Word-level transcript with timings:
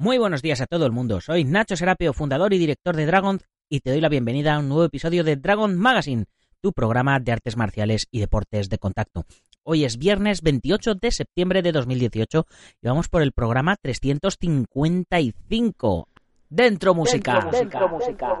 Muy 0.00 0.16
buenos 0.16 0.42
días 0.42 0.60
a 0.60 0.66
todo 0.66 0.86
el 0.86 0.92
mundo. 0.92 1.20
Soy 1.20 1.42
Nacho 1.42 1.74
Serapio, 1.74 2.12
fundador 2.12 2.54
y 2.54 2.58
director 2.58 2.94
de 2.94 3.04
Dragon, 3.04 3.40
y 3.68 3.80
te 3.80 3.90
doy 3.90 4.00
la 4.00 4.08
bienvenida 4.08 4.54
a 4.54 4.60
un 4.60 4.68
nuevo 4.68 4.84
episodio 4.84 5.24
de 5.24 5.34
Dragon 5.34 5.76
Magazine, 5.76 6.26
tu 6.60 6.72
programa 6.72 7.18
de 7.18 7.32
artes 7.32 7.56
marciales 7.56 8.06
y 8.12 8.20
deportes 8.20 8.68
de 8.68 8.78
contacto. 8.78 9.24
Hoy 9.64 9.84
es 9.84 9.98
viernes 9.98 10.42
28 10.42 10.94
de 10.94 11.10
septiembre 11.10 11.62
de 11.62 11.72
2018 11.72 12.46
y 12.80 12.86
vamos 12.86 13.08
por 13.08 13.22
el 13.22 13.32
programa 13.32 13.74
355. 13.74 16.08
Dentro 16.48 16.94
música. 16.94 17.48
Dentro, 17.50 17.88
música. 17.88 18.38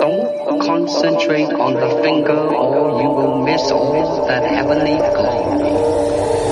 Don't 0.00 0.60
concentrate 0.60 1.54
on 1.54 1.74
the 1.74 2.02
finger 2.02 2.36
or 2.36 3.00
you 3.00 3.10
will 3.10 3.44
miss 3.44 3.70
all 3.70 4.26
that 4.26 4.42
heavenly 4.42 4.96
glow. 4.96 6.43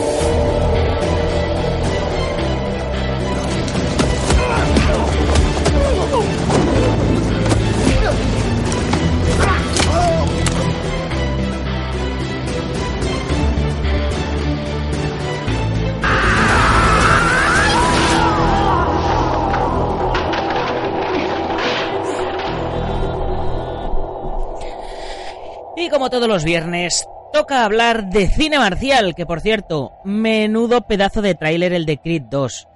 Y 25.82 25.88
como 25.88 26.10
todos 26.10 26.28
los 26.28 26.44
viernes, 26.44 27.08
toca 27.32 27.64
hablar 27.64 28.08
de 28.08 28.28
cine 28.28 28.56
marcial, 28.56 29.16
que 29.16 29.26
por 29.26 29.40
cierto, 29.40 29.90
menudo 30.04 30.82
pedazo 30.82 31.22
de 31.22 31.34
tráiler 31.34 31.72
el 31.72 31.86
de 31.86 31.98
Creed 31.98 32.22
2. 32.30 32.68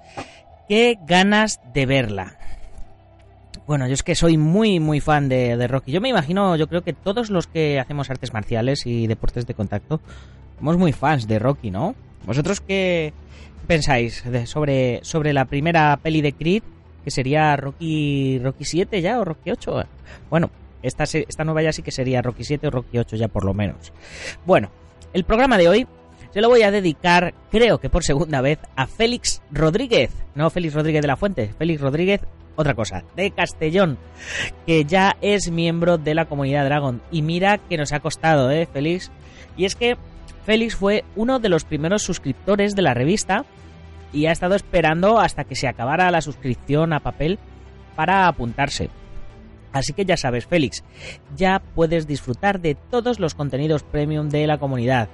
Qué 0.69 0.99
ganas 1.07 1.61
de 1.73 1.87
verla. 1.87 2.37
Bueno, 3.65 3.87
yo 3.87 3.95
es 3.95 4.03
que 4.03 4.17
soy 4.17 4.37
muy, 4.37 4.81
muy 4.81 4.99
fan 4.99 5.29
de, 5.29 5.57
de, 5.57 5.69
Rocky. 5.69 5.93
Yo 5.93 6.01
me 6.01 6.09
imagino, 6.09 6.57
yo 6.57 6.67
creo 6.67 6.83
que 6.83 6.95
todos 6.95 7.31
los 7.31 7.47
que 7.47 7.79
hacemos 7.79 8.11
artes 8.11 8.33
marciales 8.33 8.85
y 8.87 9.07
deportes 9.07 9.47
de 9.47 9.55
contacto 9.55 10.01
somos 10.59 10.77
muy 10.77 10.91
fans 10.91 11.29
de 11.29 11.39
Rocky, 11.39 11.71
¿no? 11.71 11.95
¿Vosotros 12.25 12.61
qué 12.61 13.13
pensáis 13.69 14.25
sobre, 14.47 14.99
sobre 15.05 15.33
la 15.33 15.45
primera 15.45 15.97
peli 16.03 16.23
de 16.23 16.33
Creed, 16.33 16.65
que 17.05 17.13
sería 17.13 17.55
Rocky, 17.55 18.41
Rocky 18.41 18.65
7 18.65 19.01
ya 19.01 19.21
o 19.21 19.25
Rocky 19.25 19.53
8? 19.53 19.85
Bueno, 20.29 20.51
esta, 20.83 21.05
esta 21.05 21.45
nueva 21.45 21.63
ya 21.63 21.73
sí 21.73 21.83
que 21.83 21.91
sería 21.91 22.23
Rocky 22.23 22.45
7 22.45 22.67
o 22.67 22.71
Rocky 22.71 22.99
8 22.99 23.17
ya 23.17 23.29
por 23.29 23.45
lo 23.45 23.55
menos. 23.55 23.93
Bueno, 24.45 24.71
el 25.13 25.25
programa 25.25 25.59
de 25.59 25.69
hoy 25.69 25.87
se 26.33 26.41
lo 26.41 26.49
voy 26.49 26.63
a 26.63 26.71
dedicar, 26.71 27.33
creo 27.51 27.79
que 27.79 27.89
por 27.89 28.05
segunda 28.05 28.41
vez, 28.41 28.59
a 28.77 28.87
Félix 28.87 29.43
Rodríguez. 29.51 30.11
No 30.35 30.51
Félix 30.51 30.75
Rodríguez 30.75 31.03
de 31.03 31.09
la 31.09 31.17
Fuente, 31.17 31.55
Félix 31.57 31.81
Rodríguez, 31.81 32.21
otra 32.57 32.75
cosa, 32.75 33.05
de 33.15 33.31
Castellón, 33.31 33.97
que 34.67 34.85
ya 34.85 35.17
es 35.23 35.51
miembro 35.51 35.97
de 35.97 36.15
la 36.15 36.27
comunidad 36.27 36.67
Dragon. 36.67 37.01
Y 37.11 37.23
mira 37.23 37.59
que 37.59 37.79
nos 37.79 37.93
ha 37.93 38.01
costado, 38.01 38.51
¿eh, 38.51 38.69
Félix? 38.71 39.11
Y 39.57 39.65
es 39.65 39.77
que 39.77 39.97
Félix 40.45 40.77
fue 40.77 41.05
uno 41.15 41.39
de 41.39 41.49
los 41.49 41.65
primeros 41.65 42.03
suscriptores 42.03 42.77
de 42.77 42.83
la 42.83 42.95
revista 42.95 43.45
y 44.13 44.27
ha 44.27 44.33
estado 44.33 44.55
esperando 44.55 45.19
hasta 45.19 45.45
que 45.45 45.57
se 45.57 45.69
acabara 45.69 46.11
la 46.11 46.21
suscripción 46.21 46.93
a 46.93 47.01
papel 47.01 47.39
para 47.95 48.29
apuntarse. 48.29 48.91
Así 49.77 49.93
que 49.93 50.07
ya 50.07 50.17
sabes, 50.17 50.47
Félix, 50.47 50.83
ya 51.37 51.61
puedes 51.75 52.07
disfrutar 52.07 52.61
de 52.61 52.75
todos 52.75 53.21
los 53.21 53.35
contenidos 53.35 53.83
premium 53.83 54.31
de 54.31 54.47
la 54.47 54.57
comunidad. 54.57 55.09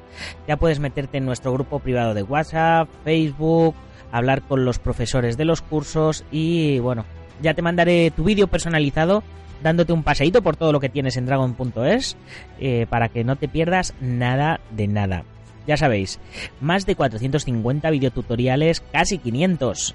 Ya 0.47 0.57
puedes 0.57 0.79
meterte 0.79 1.19
en 1.19 1.25
nuestro 1.25 1.53
grupo 1.53 1.81
privado 1.81 2.15
de 2.15 2.23
WhatsApp, 2.23 2.89
Facebook, 3.03 3.75
hablar 4.13 4.43
con 4.43 4.65
los 4.65 4.79
profesores 4.79 5.37
de 5.37 5.47
los 5.47 5.63
cursos 5.63 6.25
y 6.31 6.79
bueno, 6.79 7.05
ya 7.43 7.55
te 7.55 7.63
mandaré 7.63 8.13
tu 8.13 8.23
vídeo 8.23 8.47
personalizado 8.47 9.25
dándote 9.65 9.93
un 9.93 10.05
paseíto 10.05 10.43
por 10.43 10.55
todo 10.55 10.71
lo 10.71 10.79
que 10.79 10.89
tienes 10.89 11.17
en 11.17 11.27
dragon.es 11.27 12.17
eh, 12.61 12.87
para 12.89 13.09
que 13.09 13.25
no 13.25 13.35
te 13.35 13.49
pierdas 13.49 13.95
nada 14.01 14.61
de 14.71 14.87
nada. 14.87 15.25
Ya 15.67 15.77
sabéis, 15.77 16.21
más 16.61 16.87
de 16.87 16.95
450 16.95 17.91
videotutoriales, 17.91 18.81
casi 18.93 19.19
500 19.19 19.95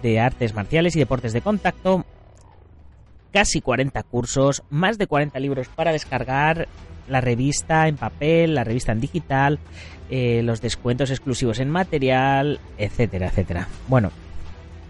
de 0.00 0.20
artes 0.20 0.54
marciales 0.54 0.94
y 0.94 1.00
deportes 1.00 1.32
de 1.32 1.40
contacto, 1.40 2.04
casi 3.34 3.60
40 3.60 4.00
cursos, 4.04 4.62
más 4.70 4.96
de 4.96 5.08
40 5.08 5.40
libros 5.40 5.66
para 5.66 5.90
descargar, 5.90 6.68
la 7.08 7.20
revista 7.20 7.88
en 7.88 7.96
papel, 7.96 8.54
la 8.54 8.62
revista 8.62 8.92
en 8.92 9.00
digital, 9.00 9.58
eh, 10.08 10.40
los 10.44 10.62
descuentos 10.62 11.10
exclusivos 11.10 11.58
en 11.58 11.68
material, 11.68 12.60
etcétera, 12.78 13.26
etcétera. 13.26 13.66
Bueno, 13.88 14.12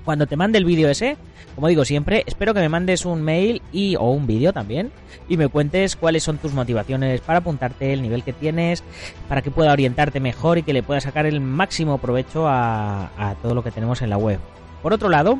cuando 0.04 0.26
te 0.26 0.36
mande 0.36 0.58
el 0.58 0.66
vídeo 0.66 0.90
ese, 0.90 1.16
como 1.54 1.68
digo 1.68 1.86
siempre, 1.86 2.22
espero 2.26 2.52
que 2.52 2.60
me 2.60 2.68
mandes 2.68 3.06
un 3.06 3.22
mail 3.22 3.62
y 3.72 3.96
o 3.96 4.10
un 4.10 4.26
vídeo 4.26 4.52
también 4.52 4.92
y 5.26 5.38
me 5.38 5.48
cuentes 5.48 5.96
cuáles 5.96 6.22
son 6.22 6.36
tus 6.36 6.52
motivaciones 6.52 7.22
para 7.22 7.38
apuntarte, 7.38 7.94
el 7.94 8.02
nivel 8.02 8.24
que 8.24 8.34
tienes, 8.34 8.84
para 9.26 9.40
que 9.40 9.50
pueda 9.50 9.72
orientarte 9.72 10.20
mejor 10.20 10.58
y 10.58 10.64
que 10.64 10.74
le 10.74 10.82
pueda 10.82 11.00
sacar 11.00 11.24
el 11.24 11.40
máximo 11.40 11.96
provecho 11.96 12.46
a, 12.46 13.10
a 13.16 13.36
todo 13.36 13.54
lo 13.54 13.64
que 13.64 13.70
tenemos 13.70 14.02
en 14.02 14.10
la 14.10 14.18
web. 14.18 14.38
Por 14.84 14.92
otro 14.92 15.08
lado, 15.08 15.38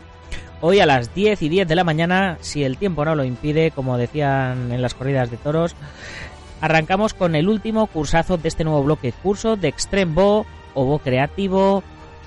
Hoy 0.62 0.80
a 0.80 0.86
las 0.86 1.14
10 1.14 1.42
y 1.42 1.50
10 1.50 1.68
de 1.68 1.74
la 1.74 1.84
mañana, 1.84 2.38
si 2.40 2.64
el 2.64 2.78
tiempo 2.78 3.04
no 3.04 3.14
lo 3.14 3.24
impide, 3.24 3.70
como 3.70 3.98
decían 3.98 4.72
en 4.72 4.80
las 4.80 4.94
corridas 4.94 5.30
de 5.30 5.36
toros, 5.36 5.76
arrancamos 6.62 7.12
con 7.12 7.34
el 7.34 7.50
último 7.50 7.86
cursazo 7.86 8.38
de 8.38 8.48
este 8.48 8.64
nuevo 8.64 8.82
bloque, 8.82 9.12
curso 9.12 9.56
de 9.56 9.68
Extreme 9.68 10.14
Bo 10.14 10.46
o 10.72 10.84
Bo 10.86 11.00
Creativo 11.00 11.82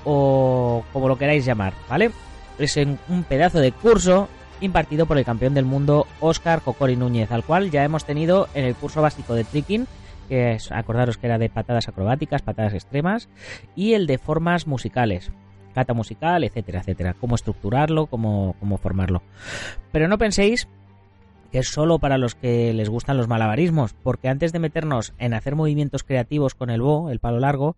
o 0.06 0.84
como 0.94 1.08
lo 1.08 1.18
queráis 1.18 1.46
llamar, 1.46 1.74
¿vale? 1.90 2.12
Es 2.60 2.78
un 2.78 3.24
pedazo 3.28 3.60
de 3.60 3.72
curso 3.72 4.30
impartido 4.62 5.08
por 5.08 5.18
el 5.18 5.26
campeón 5.26 5.56
del 5.56 5.66
mundo 5.66 6.06
Oscar 6.20 6.62
Cocori 6.62 6.96
Núñez, 6.96 7.32
al 7.32 7.44
cual 7.44 7.72
ya 7.72 7.84
hemos 7.84 8.06
tenido 8.06 8.50
en 8.54 8.66
el 8.66 8.76
curso 8.76 9.02
básico 9.02 9.34
de 9.34 9.46
tricking, 9.46 9.88
que 10.30 10.52
es, 10.52 10.72
acordaros 10.72 11.18
que 11.18 11.26
era 11.26 11.40
de 11.40 11.50
patadas 11.50 11.88
acrobáticas, 11.88 12.44
patadas 12.44 12.76
extremas, 12.76 13.30
y 13.76 13.94
el 13.94 14.06
de 14.06 14.20
formas 14.20 14.68
musicales 14.68 15.32
cata 15.78 15.94
musical, 15.94 16.44
etcétera, 16.44 16.80
etcétera. 16.80 17.14
Cómo 17.14 17.36
estructurarlo, 17.36 18.08
cómo, 18.08 18.56
cómo 18.60 18.80
formarlo. 18.80 19.22
Pero 19.92 20.08
no 20.08 20.18
penséis 20.18 20.68
que 21.52 21.60
es 21.60 21.68
solo 21.70 22.00
para 22.00 22.18
los 22.18 22.34
que 22.34 22.74
les 22.74 22.90
gustan 22.90 23.16
los 23.16 23.28
malabarismos, 23.28 23.94
porque 23.94 24.28
antes 24.28 24.52
de 24.52 24.58
meternos 24.58 25.14
en 25.20 25.36
hacer 25.36 25.56
movimientos 25.56 26.04
creativos 26.04 26.56
con 26.56 26.72
el 26.72 26.82
bo, 26.82 27.12
el 27.12 27.20
palo 27.20 27.40
largo, 27.40 27.76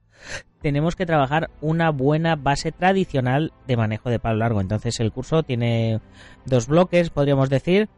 tenemos 0.62 0.96
que 0.96 1.06
trabajar 1.06 1.50
una 1.60 1.90
buena 1.90 2.38
base 2.38 2.72
tradicional 2.72 3.52
de 3.68 3.76
manejo 3.76 4.10
de 4.10 4.20
palo 4.20 4.38
largo. 4.38 4.62
Entonces 4.62 4.98
el 5.02 5.12
curso 5.12 5.44
tiene 5.44 6.00
dos 6.46 6.68
bloques, 6.68 7.10
podríamos 7.10 7.50
decir, 7.50 7.90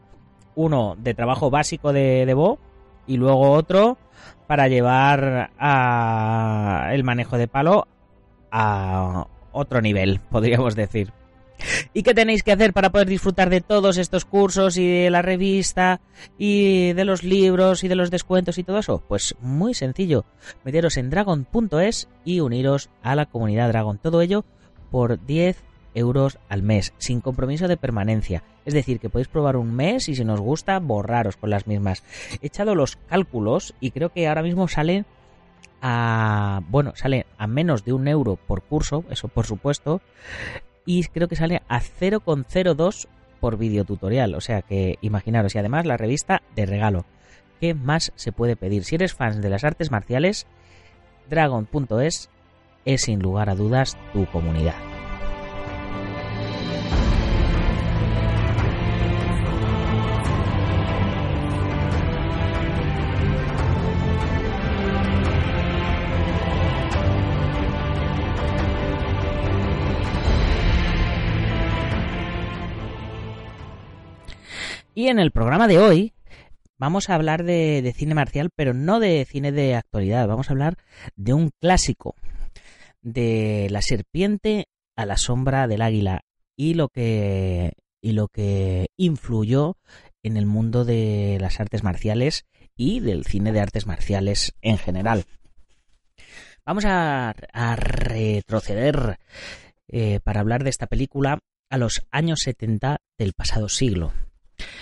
uno 0.56 0.95
de 0.97 1.13
trabajo 1.13 1.51
básico 1.51 1.94
de, 1.94 2.25
de 2.25 2.34
bo 2.34 2.57
y 3.06 3.17
luego 3.17 3.51
otro 3.51 4.00
para 4.47 4.67
llevar 4.67 5.51
a 5.59 6.90
el 6.91 7.03
manejo 7.03 7.38
de 7.38 7.47
palo 7.47 7.88
a 8.51 9.28
otro 9.51 9.81
nivel, 9.81 10.19
podríamos 10.29 10.75
decir. 10.75 11.13
¿Y 11.94 12.03
qué 12.03 12.13
tenéis 12.13 12.44
que 12.44 12.51
hacer 12.51 12.73
para 12.73 12.91
poder 12.91 13.07
disfrutar 13.07 13.50
de 13.50 13.62
todos 13.62 13.97
estos 13.97 14.25
cursos 14.25 14.78
y 14.78 14.88
de 14.88 15.09
la 15.09 15.22
revista 15.22 16.01
y 16.38 16.94
de 16.94 17.06
los 17.06 17.23
libros 17.23 17.84
y 17.84 17.88
de 17.88 17.95
los 17.95 18.11
descuentos 18.11 18.57
y 18.57 18.63
todo 18.63 18.79
eso? 18.79 19.03
Pues 19.07 19.35
muy 19.41 19.73
sencillo, 19.73 20.25
meteros 20.63 20.97
en 20.97 21.09
dragon.es 21.09 22.07
y 22.25 22.40
uniros 22.40 22.90
a 23.03 23.16
la 23.16 23.25
comunidad 23.25 23.69
Dragon. 23.69 23.97
Todo 23.97 24.22
ello 24.22 24.44
por 24.90 25.23
10 25.25 25.63
euros 25.94 26.40
al 26.50 26.63
mes, 26.63 26.94
sin 26.97 27.22
compromiso 27.22 27.67
de 27.67 27.78
permanencia. 27.78 28.44
Es 28.66 28.73
decir, 28.73 29.00
que 29.00 29.09
podéis 29.09 29.28
probar 29.28 29.57
un 29.57 29.73
mes 29.73 30.07
y 30.09 30.16
si 30.16 30.23
nos 30.23 30.40
gusta, 30.40 30.79
borraros 30.79 31.38
con 31.38 31.50
las 31.50 31.67
mismas. 31.67 32.03
He 32.41 32.47
echado 32.47 32.75
los 32.75 32.95
cálculos 32.95 33.73
y 33.79 33.91
creo 33.91 34.09
que 34.09 34.28
ahora 34.28 34.44
mismo 34.44 34.67
salen 34.67 35.06
a, 35.81 36.61
bueno, 36.69 36.94
sale 36.95 37.25
a 37.38 37.47
menos 37.47 37.83
de 37.83 37.94
un 37.94 38.07
euro 38.07 38.35
por 38.35 38.61
curso, 38.61 39.03
eso 39.09 39.27
por 39.27 39.45
supuesto, 39.45 40.01
y 40.85 41.03
creo 41.05 41.27
que 41.27 41.35
sale 41.35 41.61
a 41.67 41.81
0,02 41.81 43.08
por 43.40 43.58
videotutorial, 43.58 44.35
o 44.35 44.41
sea 44.41 44.61
que 44.61 44.97
imaginaros, 45.02 45.55
y 45.55 45.59
además 45.59 45.85
la 45.85 45.97
revista 45.97 46.41
de 46.55 46.66
regalo. 46.66 47.05
¿Qué 47.59 47.73
más 47.73 48.11
se 48.16 48.31
puede 48.31 48.55
pedir? 48.55 48.84
Si 48.84 48.96
eres 48.96 49.13
fan 49.13 49.41
de 49.41 49.49
las 49.49 49.63
artes 49.63 49.91
marciales, 49.91 50.47
dragon.es 51.29 52.29
es 52.85 53.02
sin 53.02 53.19
lugar 53.19 53.49
a 53.49 53.55
dudas 53.55 53.97
tu 54.13 54.25
comunidad. 54.28 54.91
Y 75.01 75.07
en 75.07 75.17
el 75.17 75.31
programa 75.31 75.67
de 75.67 75.79
hoy 75.79 76.13
vamos 76.77 77.09
a 77.09 77.15
hablar 77.15 77.43
de, 77.43 77.91
cine 77.97 78.13
marcial, 78.13 78.51
pero 78.55 78.75
no 78.75 78.99
de 78.99 79.25
cine 79.25 79.51
de 79.51 79.73
actualidad. 79.73 80.27
Vamos 80.27 80.47
a 80.47 80.53
hablar 80.53 80.77
de 81.15 81.33
un 81.33 81.49
clásico, 81.59 82.13
de 83.01 83.65
La 83.71 83.81
serpiente 83.81 84.67
a 84.95 85.07
la 85.07 85.17
sombra 85.17 85.67
del 85.67 85.81
águila. 85.81 86.21
y 86.55 86.75
lo 86.75 86.89
que 86.89 87.73
y 87.99 88.11
lo 88.11 88.27
que 88.27 88.89
influyó 88.95 89.75
en 90.21 90.37
el 90.37 90.45
mundo 90.45 90.85
de 90.85 91.39
las 91.41 91.59
artes 91.59 91.83
marciales 91.83 92.45
y 92.77 92.99
del 92.99 93.25
cine 93.25 93.51
de 93.51 93.59
artes 93.59 93.87
marciales 93.87 94.53
en 94.61 94.77
general. 94.77 95.25
Vamos 96.63 96.85
a, 96.85 97.33
retroceder 97.75 99.17
eh, 99.87 100.19
para 100.23 100.41
hablar 100.41 100.63
de 100.63 100.69
esta 100.69 100.85
película 100.85 101.39
a 101.71 101.77
los 101.79 102.05
años 102.11 102.41
70 102.43 102.97
del 103.17 103.33
pasado 103.33 103.67
siglo. 103.67 104.13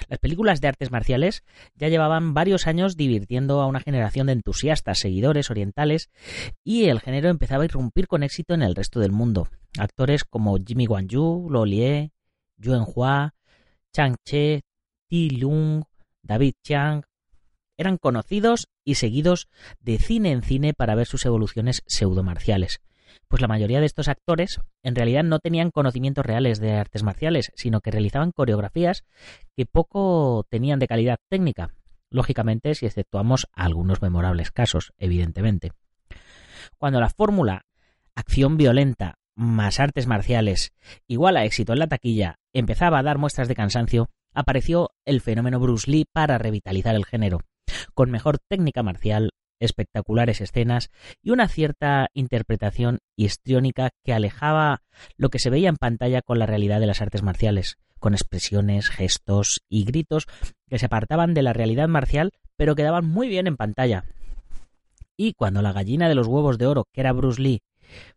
Las 0.08 0.20
películas 0.20 0.62
de 0.62 0.68
artes 0.68 0.92
marciales 0.92 1.44
ya 1.76 1.88
llevaban 1.88 2.34
varios 2.34 2.68
años 2.68 2.98
divirtiendo 2.98 3.62
a 3.62 3.68
una 3.68 3.80
generación 3.80 4.28
de 4.28 4.34
entusiastas 4.34 5.00
seguidores 5.00 5.50
orientales 5.50 6.10
y 6.64 6.86
el 6.86 7.00
género 7.00 7.30
empezaba 7.30 7.64
a 7.64 7.66
irrumpir 7.66 8.08
con 8.08 8.24
éxito 8.24 8.54
en 8.54 8.62
el 8.62 8.76
resto 8.76 9.00
del 9.00 9.12
mundo. 9.12 9.48
Actores 9.78 10.24
como 10.24 10.58
Jimmy 10.58 10.86
Guanyu, 10.86 11.48
Lo 11.50 11.66
Lie, 11.66 12.12
Yuen 12.58 12.86
Hua, 12.86 13.36
Chang 13.94 14.16
Che, 14.26 14.62
Ti 15.08 15.30
Lung, 15.31 15.84
David 16.22 16.54
Chiang 16.64 17.04
eran 17.78 17.98
conocidos 17.98 18.68
y 18.84 18.96
seguidos 18.96 19.48
de 19.80 20.00
cine 20.00 20.31
en 20.31 20.42
cine 20.44 20.74
para 20.74 20.96
ver 20.96 21.08
sus 21.08 21.26
evoluciones 21.26 21.81
pseudomarciales 21.88 22.81
pues 23.28 23.42
la 23.42 23.48
mayoría 23.48 23.80
de 23.80 23.86
estos 23.86 24.08
actores 24.08 24.60
en 24.84 24.96
realidad 24.96 25.24
no 25.24 25.40
tenían 25.40 25.72
conocimientos 25.72 26.26
reales 26.26 26.60
de 26.60 26.74
artes 26.74 27.04
marciales, 27.04 27.52
sino 27.56 27.82
que 27.82 27.92
realizaban 27.92 28.32
coreografías 28.32 29.04
que 29.56 29.66
poco 29.66 30.46
tenían 30.50 30.80
de 30.80 30.88
calidad 30.88 31.18
técnica, 31.30 31.74
lógicamente 32.10 32.76
si 32.76 32.86
exceptuamos 32.86 33.48
algunos 33.54 34.02
memorables 34.02 34.52
casos, 34.52 34.94
evidentemente. 34.98 35.72
Cuando 36.78 37.00
la 37.00 37.10
fórmula 37.10 37.66
acción 38.16 38.58
violenta 38.58 39.16
más 39.36 39.80
artes 39.80 40.08
marciales 40.08 40.74
igual 41.08 41.38
a 41.38 41.46
éxito 41.46 41.74
en 41.74 41.80
la 41.80 41.88
taquilla 41.88 42.36
empezaba 42.54 43.00
a 43.00 43.04
dar 43.04 43.18
muestras 43.18 43.48
de 43.48 43.56
cansancio, 43.56 44.10
apareció 44.34 44.92
el 45.06 45.22
fenómeno 45.22 45.60
Bruce 45.60 45.90
Lee 45.90 46.06
para 46.12 46.38
revitalizar 46.38 46.96
el 46.96 47.06
género, 47.06 47.40
con 47.94 48.12
mejor 48.12 48.38
técnica 48.40 48.84
marcial, 48.84 49.32
espectaculares 49.60 50.42
escenas 50.42 50.90
y 51.22 51.32
una 51.32 51.48
cierta 51.48 52.08
interpretación 52.14 53.00
histriónica 53.16 53.90
que 54.04 54.14
alejaba 54.14 54.82
lo 55.18 55.30
que 55.30 55.40
se 55.40 55.50
veía 55.50 55.70
en 55.70 55.78
pantalla 55.78 56.22
con 56.22 56.40
la 56.40 56.46
realidad 56.46 56.80
de 56.80 56.88
las 56.88 57.02
artes 57.02 57.24
marciales, 57.24 57.78
con 58.00 58.14
expresiones, 58.14 58.90
gestos 58.90 59.62
y 59.70 59.84
gritos 59.84 60.26
que 60.68 60.80
se 60.80 60.86
apartaban 60.86 61.34
de 61.34 61.44
la 61.44 61.54
realidad 61.54 61.88
marcial 61.88 62.32
pero 62.60 62.76
quedaban 62.76 63.06
muy 63.06 63.30
bien 63.30 63.48
en 63.48 63.56
pantalla. 63.56 64.04
Y 65.16 65.32
cuando 65.32 65.62
la 65.62 65.72
gallina 65.72 66.10
de 66.10 66.16
los 66.16 66.28
huevos 66.28 66.58
de 66.58 66.68
oro, 66.68 66.84
que 66.92 67.00
era 67.00 67.14
Bruce 67.14 67.42
Lee, 67.42 67.62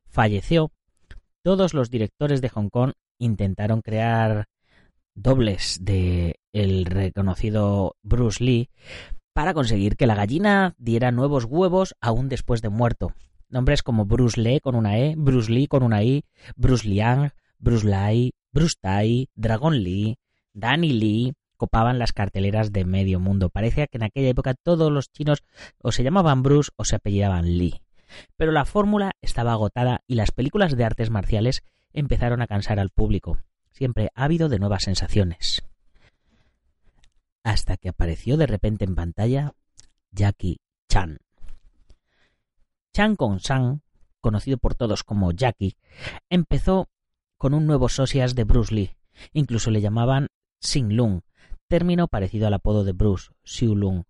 falleció, 0.05 0.73
todos 1.45 1.75
los 1.75 1.91
directores 1.91 2.41
de 2.41 2.49
Hong 2.49 2.69
Kong 2.69 2.93
intentaron 3.21 3.83
crear 3.83 4.47
dobles 5.15 5.79
de 5.83 6.41
el 6.53 6.87
reconocido 6.87 7.95
Bruce 8.03 8.43
Lee 8.43 8.69
para 9.33 9.55
conseguir 9.55 9.97
que 9.97 10.07
la 10.07 10.15
gallina 10.15 10.75
diera 10.79 11.11
nuevos 11.11 11.45
huevos 11.45 11.95
aún 12.01 12.29
después 12.29 12.63
de 12.63 12.69
muerto. 12.69 13.15
Nombres 13.49 13.83
como 13.83 14.05
Bruce 14.05 14.41
Lee 14.41 14.61
con 14.61 14.75
una 14.75 14.99
E, 14.99 15.15
Bruce 15.17 15.51
Lee 15.51 15.67
con 15.67 15.83
una 15.83 16.03
I, 16.03 16.25
Bruce 16.57 16.89
Liang, 16.89 17.31
Bruce 17.59 17.87
Lai, 17.87 18.33
Bruce 18.53 18.77
Tai, 18.81 19.29
Dragon 19.35 19.83
Lee, 19.83 20.17
Danny 20.53 20.93
Lee, 20.93 21.35
copaban 21.57 21.99
las 21.99 22.13
carteleras 22.13 22.73
de 22.73 22.85
medio 22.85 23.21
mundo. 23.21 23.51
Parecía 23.51 23.87
que 23.87 23.99
en 23.99 24.05
aquella 24.05 24.29
época 24.29 24.55
todos 24.55 24.91
los 24.91 25.11
chinos 25.11 25.43
o 25.79 25.93
se 25.93 26.03
llamaban 26.03 26.43
Bruce 26.43 26.71
o 26.77 26.85
se 26.85 26.97
apellidaban 26.97 27.59
Lee. 27.59 27.83
Pero 28.37 28.53
la 28.53 28.65
fórmula 28.65 29.13
estaba 29.21 29.53
agotada 29.53 30.03
y 30.07 30.17
las 30.17 30.33
películas 30.33 30.77
de 30.77 30.85
artes 30.85 31.11
marciales 31.11 31.63
empezaron 31.93 32.43
a 32.43 32.47
cansar 32.47 32.79
al 32.81 32.91
público, 32.91 33.39
siempre 33.71 34.11
ávido 34.15 34.49
de 34.49 34.59
nuevas 34.59 34.83
sensaciones 34.85 35.63
hasta 37.43 37.77
que 37.77 37.89
apareció 37.89 38.37
de 38.37 38.47
repente 38.47 38.85
en 38.85 38.95
pantalla 38.95 39.55
Jackie 40.11 40.61
Chan. 40.89 41.19
Chan 42.93 43.17
Kong 43.17 43.41
Sang, 43.41 43.81
conocido 44.21 44.59
por 44.59 44.75
todos 44.75 45.03
como 45.03 45.33
Jackie, 45.33 45.77
empezó 46.29 46.89
con 47.39 47.55
un 47.55 47.67
nuevo 47.67 47.89
socias 47.89 48.35
de 48.35 48.45
Bruce 48.45 48.75
Lee. 48.75 48.97
Incluso 49.33 49.71
le 49.71 49.81
llamaban 49.81 50.29
Sing 50.61 50.93
Lung, 50.93 51.23
término 51.69 52.09
parecido 52.09 52.47
al 52.47 52.55
apodo 52.55 52.85
de 52.85 52.93
Bruce, 52.93 53.31
Siu 53.45 53.75
Lung, 53.75 54.05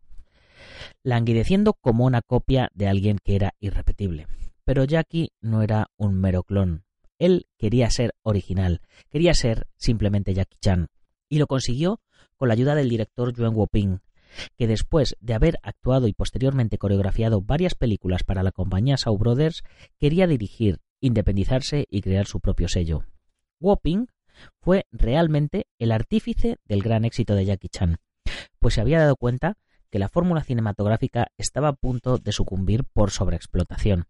languideciendo 1.02 1.75
como 1.75 2.05
una 2.05 2.23
copia 2.23 2.70
de 2.75 2.88
alguien 2.88 3.19
que 3.23 3.37
era 3.37 3.55
irrepetible. 3.61 4.26
Pero 4.64 4.85
Jackie 4.85 5.31
no 5.40 5.62
era 5.62 5.88
un 5.96 6.20
mero 6.20 6.43
clon. 6.43 6.85
Él 7.19 7.46
quería 7.56 7.88
ser 7.90 8.14
original, 8.23 8.81
quería 9.08 9.32
ser 9.35 9.69
simplemente 9.76 10.35
Jackie 10.35 10.58
Chan, 10.61 10.88
y 11.28 11.38
lo 11.38 11.46
consiguió 11.46 12.00
con 12.36 12.48
la 12.48 12.54
ayuda 12.54 12.74
del 12.74 12.88
director 12.88 13.32
Yuan 13.32 13.54
Woping, 13.54 14.00
que 14.56 14.66
después 14.66 15.16
de 15.20 15.34
haber 15.34 15.58
actuado 15.62 16.08
y 16.08 16.12
posteriormente 16.12 16.78
coreografiado 16.78 17.42
varias 17.42 17.74
películas 17.74 18.24
para 18.24 18.42
la 18.42 18.52
compañía 18.52 18.96
Shaw 18.96 19.16
Brothers, 19.16 19.62
quería 19.98 20.26
dirigir, 20.26 20.80
independizarse 21.00 21.86
y 21.90 22.00
crear 22.00 22.26
su 22.26 22.40
propio 22.40 22.69
sello. 22.69 23.04
Woping 23.60 24.06
fue 24.60 24.86
realmente 24.90 25.66
el 25.78 25.92
artífice 25.92 26.58
del 26.64 26.82
gran 26.82 27.04
éxito 27.04 27.34
de 27.34 27.44
Jackie 27.44 27.69
Chan, 27.69 27.98
pues 28.58 28.75
se 28.75 28.80
había 28.80 29.00
dado 29.00 29.16
cuenta 29.16 29.56
que 29.90 29.98
la 29.98 30.08
fórmula 30.08 30.42
cinematográfica 30.42 31.28
estaba 31.36 31.68
a 31.68 31.75
punto 31.75 32.16
de 32.16 32.32
sucumbir 32.32 32.84
por 32.84 33.10
sobreexplotación, 33.10 34.06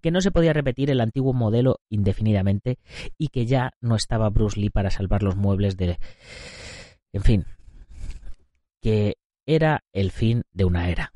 que 0.00 0.10
no 0.10 0.20
se 0.20 0.30
podía 0.30 0.54
repetir 0.54 0.90
el 0.90 1.00
antiguo 1.02 1.34
modelo 1.34 1.80
indefinidamente 1.90 2.78
y 3.18 3.28
que 3.28 3.44
ya 3.44 3.72
no 3.80 3.94
estaba 3.94 4.30
Bruce 4.30 4.58
Lee 4.58 4.70
para 4.70 4.90
salvar 4.90 5.22
los 5.22 5.36
muebles 5.36 5.76
de... 5.76 5.98
En 7.12 7.22
fin, 7.22 7.46
que 8.80 9.16
era 9.46 9.84
el 9.92 10.10
fin 10.10 10.42
de 10.52 10.64
una 10.64 10.88
era. 10.90 11.12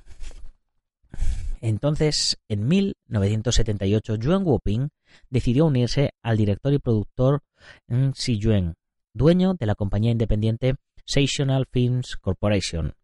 Entonces, 1.61 2.39
en 2.49 2.67
1978, 2.67 4.17
Yuan 4.17 4.45
Woping 4.45 4.89
decidió 5.31 5.67
unirse 5.67 6.11
al 6.23 6.37
director 6.37 6.73
y 6.73 6.79
productor 6.79 7.43
Si 8.15 8.39
Yuen, 8.39 8.75
dueño 9.15 9.55
de 9.55 9.67
la 9.67 9.77
compañía 9.77 10.11
independiente 10.11 10.75
Sessional 11.05 11.67
Films 11.71 12.17
Corporation, 12.17 12.95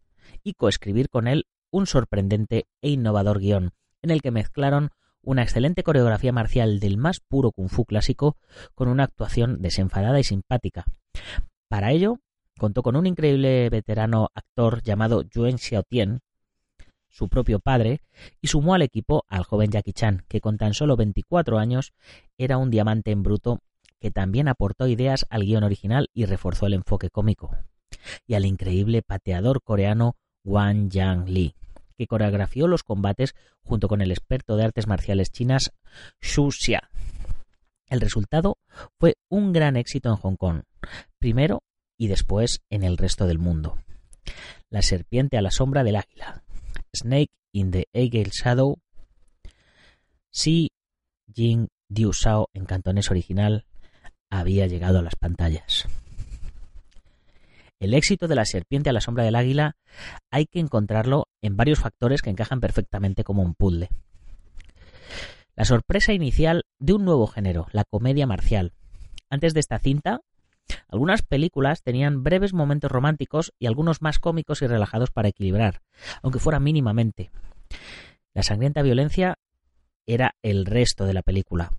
y 0.43 0.55
coescribir 0.55 1.09
con 1.09 1.29
él 1.29 1.47
un 1.71 1.87
sorprendente 1.87 2.67
e 2.83 2.91
innovador 2.91 3.39
guion, 3.39 3.73
en 4.03 4.11
el 4.11 4.23
que 4.23 4.31
mezclaron 4.31 4.91
una 5.23 5.43
excelente 5.43 5.83
coreografía 5.83 6.33
marcial 6.33 6.81
del 6.81 6.97
más 6.97 7.21
puro 7.21 7.53
kung 7.53 7.69
fu 7.69 7.85
clásico 7.85 8.37
con 8.75 8.89
una 8.89 9.05
actuación 9.05 9.61
desenfadada 9.61 10.19
y 10.19 10.25
simpática. 10.25 10.85
Para 11.69 11.93
ello, 11.93 12.19
Contó 12.59 12.83
con 12.83 12.97
un 12.97 13.07
increíble 13.07 13.71
veterano 13.71 14.31
actor 14.35 14.83
llamado 14.83 15.23
Yuen 15.23 15.59
Xiaotien, 15.59 16.21
su 17.09 17.29
propio 17.29 17.61
padre, 17.61 18.01
y 18.41 18.49
sumó 18.49 18.75
al 18.75 18.83
equipo 18.83 19.25
al 19.29 19.45
joven 19.45 19.71
Jackie 19.71 19.93
Chan, 19.93 20.25
que 20.29 20.41
con 20.41 20.59
tan 20.59 20.75
solo 20.75 20.97
24 20.97 21.59
años 21.59 21.93
era 22.37 22.59
un 22.59 22.71
diamante 22.71 23.13
en 23.13 23.23
bruto 23.23 23.61
que 24.01 24.11
también 24.11 24.49
aportó 24.49 24.89
ideas 24.89 25.25
al 25.31 25.45
guion 25.45 25.65
original 25.65 26.09
y 26.13 26.25
reforzó 26.25 26.67
el 26.67 26.75
enfoque 26.75 27.11
cómico, 27.11 27.57
y 28.27 28.35
al 28.35 28.45
increíble 28.45 29.03
pateador 29.03 29.63
coreano 29.63 30.17
Wang 30.45 30.91
Yang 30.91 31.29
Lee, 31.29 31.55
que 31.97 32.07
coreografió 32.09 32.67
los 32.67 32.83
combates 32.83 33.35
junto 33.63 33.89
con 33.89 34.01
el 34.01 34.11
experto 34.11 34.57
de 34.57 34.65
artes 34.65 34.89
marciales 34.89 35.31
chinas 35.31 35.73
Xu 36.21 36.51
Xia. 36.51 36.91
El 37.87 38.01
resultado 38.01 38.59
fue 38.99 39.17
un 39.29 39.53
gran 39.53 39.77
éxito 39.77 40.11
en 40.11 40.17
Hong 40.17 40.37
Kong. 40.37 40.63
Primero, 41.19 41.63
y 41.99 42.07
después 42.07 42.61
en 42.71 42.85
el 42.85 42.97
resto 42.97 43.27
del 43.27 43.39
mundo. 43.39 43.77
La 44.71 44.83
serpiente 44.83 45.37
a 45.37 45.43
la 45.43 45.51
sombra 45.51 45.85
del 45.85 45.97
águila. 45.97 46.43
Snake 46.97 47.33
in 47.53 47.71
the 47.71 47.89
Eagle 47.93 48.31
Shadow. 48.33 48.79
Si 50.31 50.71
Jing 51.35 51.69
Diu 51.89 52.13
Shao 52.13 52.49
en 52.55 52.65
cantonés 52.65 53.11
original 53.11 53.67
había 54.31 54.67
llegado 54.67 54.99
a 54.99 55.03
las 55.03 55.17
pantallas. 55.17 55.89
El 57.81 57.95
éxito 57.95 58.29
de 58.29 58.35
la 58.35 58.45
serpiente 58.45 58.91
a 58.91 58.93
la 58.93 59.01
sombra 59.01 59.25
del 59.25 59.37
águila 59.37 59.77
hay 60.31 60.47
que 60.47 60.61
encontrarlo 60.61 61.29
en 61.41 61.57
varios 61.57 61.79
factores 61.79 62.23
que 62.23 62.31
encajan 62.31 62.61
perfectamente 62.61 63.25
como 63.25 63.43
un 63.43 63.55
puzzle. 63.55 63.89
La 65.55 65.65
sorpresa 65.65 66.13
inicial 66.13 66.65
de 66.79 66.93
un 66.93 67.05
nuevo 67.05 67.27
género, 67.27 67.67
la 67.73 67.85
comedia 67.85 68.27
marcial. 68.27 68.75
Antes 69.31 69.55
de 69.55 69.61
esta 69.61 69.79
cinta, 69.79 70.21
algunas 70.89 71.23
películas 71.23 71.83
tenían 71.83 72.23
breves 72.23 72.53
momentos 72.53 72.91
románticos 72.91 73.53
y 73.59 73.67
algunos 73.67 74.03
más 74.03 74.19
cómicos 74.19 74.63
y 74.63 74.67
relajados 74.67 75.11
para 75.11 75.29
equilibrar, 75.29 75.83
aunque 76.23 76.39
fuera 76.39 76.61
mínimamente. 76.61 77.31
La 78.35 78.43
sangrienta 78.43 78.83
violencia 78.83 79.39
era 80.07 80.35
el 80.43 80.65
resto 80.65 81.05
de 81.05 81.15
la 81.15 81.23
película. 81.23 81.73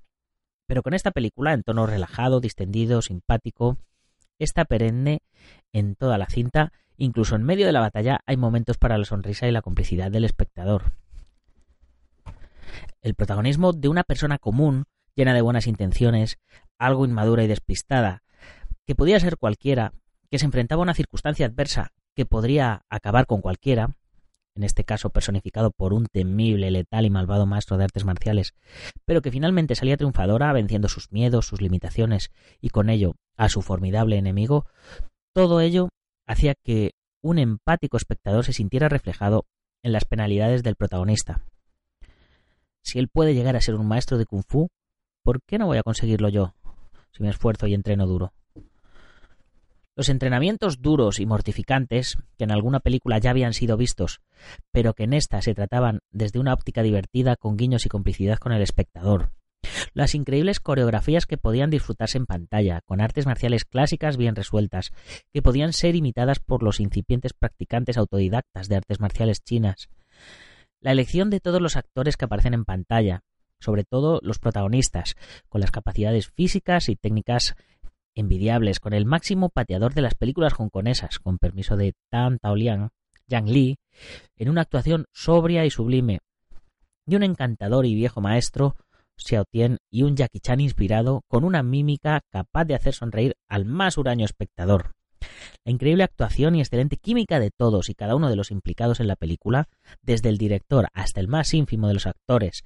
Pero 0.67 0.83
con 0.83 0.93
esta 0.93 1.11
película, 1.11 1.53
en 1.53 1.63
tono 1.63 1.87
relajado, 1.87 2.39
distendido, 2.39 3.01
simpático, 3.01 3.77
está 4.37 4.65
perenne 4.65 5.21
en 5.73 5.95
toda 5.95 6.17
la 6.17 6.27
cinta, 6.27 6.71
incluso 6.97 7.35
en 7.35 7.43
medio 7.43 7.65
de 7.65 7.71
la 7.71 7.79
batalla 7.79 8.19
hay 8.25 8.37
momentos 8.37 8.77
para 8.77 8.97
la 8.97 9.05
sonrisa 9.05 9.47
y 9.47 9.51
la 9.51 9.61
complicidad 9.61 10.11
del 10.11 10.25
espectador. 10.25 10.93
El 13.01 13.15
protagonismo 13.15 13.73
de 13.73 13.87
una 13.87 14.03
persona 14.03 14.37
común, 14.37 14.85
llena 15.15 15.33
de 15.33 15.41
buenas 15.41 15.65
intenciones, 15.65 16.37
algo 16.77 17.05
inmadura 17.05 17.43
y 17.43 17.47
despistada, 17.47 18.21
que 18.89 18.95
podía 18.95 19.19
ser 19.19 19.37
cualquiera, 19.37 19.93
que 20.31 20.39
se 20.39 20.45
enfrentaba 20.45 20.81
a 20.81 20.81
una 20.81 20.95
circunstancia 20.95 21.45
adversa 21.45 21.93
que 22.15 22.25
podría 22.25 22.87
acabar 22.89 23.27
con 23.27 23.39
cualquiera, 23.39 23.95
en 24.55 24.63
este 24.63 24.83
caso 24.83 25.11
personificado 25.11 25.69
por 25.69 25.93
un 25.93 26.07
temible, 26.07 26.71
letal 26.71 27.05
y 27.05 27.11
malvado 27.11 27.45
maestro 27.45 27.77
de 27.77 27.83
artes 27.83 28.03
marciales, 28.03 28.55
pero 29.05 29.21
que 29.21 29.29
finalmente 29.29 29.75
salía 29.75 29.95
triunfadora 29.95 30.51
venciendo 30.53 30.87
sus 30.87 31.11
miedos, 31.11 31.45
sus 31.45 31.61
limitaciones 31.61 32.31
y 32.61 32.69
con 32.69 32.89
ello 32.89 33.13
a 33.37 33.47
su 33.47 33.61
formidable 33.61 34.17
enemigo, 34.17 34.65
todo 35.35 35.61
ello 35.61 35.89
hacía 36.25 36.55
que 36.55 36.93
un 37.21 37.37
empático 37.37 37.95
espectador 37.95 38.43
se 38.43 38.53
sintiera 38.53 38.89
reflejado 38.89 39.45
en 39.83 39.91
las 39.91 40.05
penalidades 40.05 40.63
del 40.63 40.75
protagonista. 40.75 41.43
Si 42.83 42.97
él 42.97 43.07
puede 43.07 43.35
llegar 43.35 43.55
a 43.55 43.61
ser 43.61 43.75
un 43.75 43.87
maestro 43.87 44.17
de 44.17 44.25
kung 44.25 44.41
fu, 44.47 44.69
¿por 45.23 45.43
qué 45.43 45.59
no 45.59 45.67
voy 45.67 45.77
a 45.77 45.83
conseguirlo 45.83 46.29
yo, 46.29 46.55
si 47.11 47.21
me 47.21 47.29
esfuerzo 47.29 47.67
y 47.67 47.75
entreno 47.75 48.07
duro? 48.07 48.33
Los 49.99 50.07
entrenamientos 50.07 50.81
duros 50.81 51.19
y 51.19 51.25
mortificantes, 51.25 52.17
que 52.37 52.45
en 52.45 52.51
alguna 52.51 52.79
película 52.79 53.17
ya 53.17 53.31
habían 53.31 53.53
sido 53.53 53.75
vistos, 53.75 54.21
pero 54.71 54.93
que 54.93 55.03
en 55.03 55.11
esta 55.11 55.41
se 55.41 55.53
trataban 55.53 55.99
desde 56.09 56.39
una 56.39 56.53
óptica 56.53 56.83
divertida 56.83 57.35
con 57.35 57.57
guiños 57.57 57.85
y 57.85 57.89
complicidad 57.89 58.37
con 58.37 58.53
el 58.53 58.61
espectador. 58.61 59.33
Las 59.93 60.15
increíbles 60.15 60.61
coreografías 60.61 61.25
que 61.25 61.37
podían 61.37 61.69
disfrutarse 61.69 62.17
en 62.17 62.27
pantalla, 62.27 62.79
con 62.85 63.01
artes 63.01 63.25
marciales 63.25 63.65
clásicas 63.65 64.15
bien 64.15 64.37
resueltas, 64.37 64.93
que 65.33 65.41
podían 65.41 65.73
ser 65.73 65.97
imitadas 65.97 66.39
por 66.39 66.63
los 66.63 66.79
incipientes 66.79 67.33
practicantes 67.33 67.97
autodidactas 67.97 68.69
de 68.69 68.77
artes 68.77 69.01
marciales 69.01 69.43
chinas. 69.43 69.89
La 70.79 70.93
elección 70.93 71.29
de 71.29 71.41
todos 71.41 71.61
los 71.61 71.75
actores 71.75 72.15
que 72.15 72.23
aparecen 72.23 72.53
en 72.53 72.63
pantalla, 72.63 73.23
sobre 73.59 73.83
todo 73.83 74.21
los 74.23 74.39
protagonistas, 74.39 75.15
con 75.49 75.59
las 75.59 75.71
capacidades 75.71 76.29
físicas 76.29 76.87
y 76.87 76.95
técnicas 76.95 77.55
envidiables 78.19 78.79
con 78.79 78.93
el 78.93 79.05
máximo 79.05 79.49
pateador 79.49 79.93
de 79.93 80.01
las 80.01 80.15
películas 80.15 80.53
hongkonesas, 80.57 81.19
con 81.19 81.37
permiso 81.37 81.77
de 81.77 81.93
Tan 82.09 82.39
Taoliang, 82.39 82.89
Yang 83.27 83.49
Li, 83.49 83.77
en 84.35 84.49
una 84.49 84.61
actuación 84.61 85.05
sobria 85.13 85.65
y 85.65 85.69
sublime, 85.69 86.19
y 87.05 87.15
un 87.15 87.23
encantador 87.23 87.85
y 87.85 87.95
viejo 87.95 88.21
maestro, 88.21 88.75
Xiao 89.17 89.45
Tian, 89.45 89.77
y 89.91 90.03
un 90.03 90.15
Jackie 90.15 90.39
Chan 90.39 90.59
inspirado 90.59 91.23
con 91.27 91.43
una 91.43 91.63
mímica 91.63 92.21
capaz 92.29 92.65
de 92.65 92.75
hacer 92.75 92.93
sonreír 92.93 93.35
al 93.47 93.65
más 93.65 93.97
huraño 93.97 94.25
espectador. 94.25 94.93
La 95.65 95.71
increíble 95.71 96.03
actuación 96.03 96.55
y 96.55 96.61
excelente 96.61 96.97
química 96.97 97.39
de 97.39 97.51
todos 97.51 97.89
y 97.89 97.95
cada 97.95 98.15
uno 98.15 98.29
de 98.29 98.35
los 98.35 98.51
implicados 98.51 98.99
en 98.99 99.07
la 99.07 99.15
película, 99.15 99.67
desde 100.01 100.29
el 100.29 100.37
director 100.37 100.87
hasta 100.93 101.19
el 101.19 101.27
más 101.27 101.53
ínfimo 101.53 101.87
de 101.87 101.95
los 101.95 102.07
actores, 102.07 102.63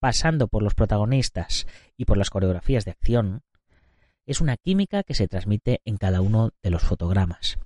pasando 0.00 0.48
por 0.48 0.62
los 0.62 0.74
protagonistas 0.74 1.66
y 1.96 2.04
por 2.04 2.18
las 2.18 2.30
coreografías 2.30 2.84
de 2.84 2.90
acción, 2.90 3.42
es 4.26 4.40
una 4.40 4.56
química 4.56 5.02
que 5.02 5.14
se 5.14 5.28
transmite 5.28 5.80
en 5.84 5.96
cada 5.96 6.20
uno 6.20 6.50
de 6.62 6.70
los 6.70 6.82
fotogramas. 6.82 7.58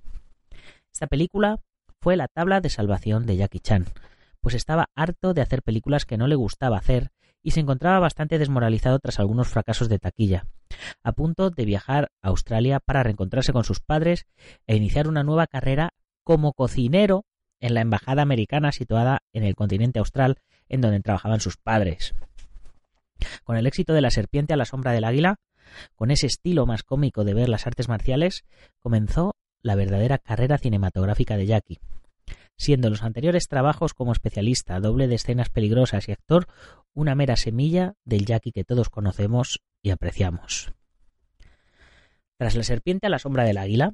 Esta 0.91 1.07
película 1.07 1.59
fue 1.99 2.17
la 2.17 2.27
tabla 2.27 2.61
de 2.61 2.69
salvación 2.69 3.25
de 3.25 3.37
Jackie 3.37 3.59
Chan, 3.59 3.85
pues 4.41 4.55
estaba 4.55 4.89
harto 4.95 5.33
de 5.33 5.41
hacer 5.41 5.61
películas 5.61 6.05
que 6.05 6.17
no 6.17 6.27
le 6.27 6.35
gustaba 6.35 6.77
hacer 6.77 7.11
y 7.43 7.51
se 7.51 7.59
encontraba 7.59 7.99
bastante 7.99 8.39
desmoralizado 8.39 8.99
tras 8.99 9.19
algunos 9.19 9.47
fracasos 9.47 9.89
de 9.89 9.99
taquilla, 9.99 10.47
a 11.03 11.11
punto 11.11 11.49
de 11.49 11.65
viajar 11.65 12.11
a 12.21 12.29
Australia 12.29 12.79
para 12.79 13.03
reencontrarse 13.03 13.53
con 13.53 13.63
sus 13.63 13.79
padres 13.79 14.25
e 14.65 14.75
iniciar 14.75 15.07
una 15.07 15.23
nueva 15.23 15.47
carrera 15.47 15.93
como 16.23 16.53
cocinero 16.53 17.25
en 17.59 17.73
la 17.73 17.81
embajada 17.81 18.21
americana 18.21 18.71
situada 18.71 19.23
en 19.33 19.43
el 19.43 19.55
continente 19.55 19.99
austral 19.99 20.39
en 20.67 20.81
donde 20.81 20.99
trabajaban 20.99 21.39
sus 21.39 21.57
padres. 21.57 22.13
Con 23.43 23.57
el 23.57 23.65
éxito 23.65 23.93
de 23.93 24.01
La 24.01 24.11
serpiente 24.11 24.53
a 24.53 24.57
la 24.57 24.65
sombra 24.65 24.91
del 24.91 25.05
águila, 25.05 25.39
con 25.95 26.11
ese 26.11 26.27
estilo 26.27 26.65
más 26.65 26.83
cómico 26.83 27.23
de 27.23 27.33
ver 27.33 27.49
las 27.49 27.67
artes 27.67 27.89
marciales, 27.89 28.45
comenzó 28.79 29.35
la 29.61 29.75
verdadera 29.75 30.17
carrera 30.17 30.57
cinematográfica 30.57 31.37
de 31.37 31.45
Jackie, 31.45 31.79
siendo 32.57 32.89
los 32.89 33.03
anteriores 33.03 33.47
trabajos 33.47 33.93
como 33.93 34.11
especialista, 34.11 34.79
doble 34.79 35.07
de 35.07 35.15
escenas 35.15 35.49
peligrosas 35.49 36.07
y 36.07 36.11
actor 36.11 36.47
una 36.93 37.15
mera 37.15 37.35
semilla 37.35 37.93
del 38.05 38.25
Jackie 38.25 38.51
que 38.51 38.63
todos 38.63 38.89
conocemos 38.89 39.59
y 39.81 39.91
apreciamos. 39.91 40.73
Tras 42.37 42.55
La 42.55 42.63
serpiente 42.63 43.07
a 43.07 43.09
la 43.09 43.19
sombra 43.19 43.43
del 43.43 43.57
águila, 43.57 43.93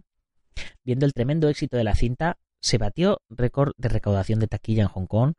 viendo 0.83 1.05
el 1.05 1.13
tremendo 1.13 1.49
éxito 1.49 1.77
de 1.77 1.83
la 1.83 1.95
cinta, 1.95 2.37
se 2.61 2.77
batió 2.77 3.21
récord 3.29 3.73
de 3.77 3.89
recaudación 3.89 4.39
de 4.39 4.47
taquilla 4.47 4.83
en 4.83 4.89
Hong 4.89 5.05
Kong, 5.05 5.33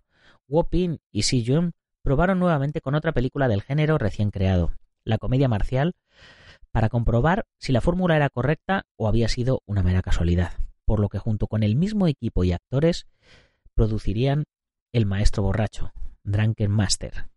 Wopin 0.48 0.98
y 1.10 1.22
Si 1.22 1.44
Jun 1.44 1.72
probaron 2.02 2.38
nuevamente 2.38 2.80
con 2.80 2.94
otra 2.94 3.12
película 3.12 3.48
del 3.48 3.62
género 3.62 3.96
recién 3.98 4.30
creado, 4.30 4.72
la 5.04 5.18
comedia 5.18 5.48
marcial, 5.48 5.94
para 6.74 6.88
comprobar 6.88 7.46
si 7.56 7.70
la 7.70 7.80
fórmula 7.80 8.16
era 8.16 8.28
correcta 8.30 8.84
o 8.96 9.06
había 9.06 9.28
sido 9.28 9.62
una 9.64 9.84
mera 9.84 10.02
casualidad, 10.02 10.54
por 10.84 10.98
lo 10.98 11.08
que 11.08 11.20
junto 11.20 11.46
con 11.46 11.62
el 11.62 11.76
mismo 11.76 12.08
equipo 12.08 12.42
y 12.42 12.50
actores 12.50 13.06
producirían 13.74 14.42
El 14.92 15.06
Maestro 15.06 15.44
Borracho, 15.44 15.92
Drunken 16.24 16.72
Master, 16.72 17.28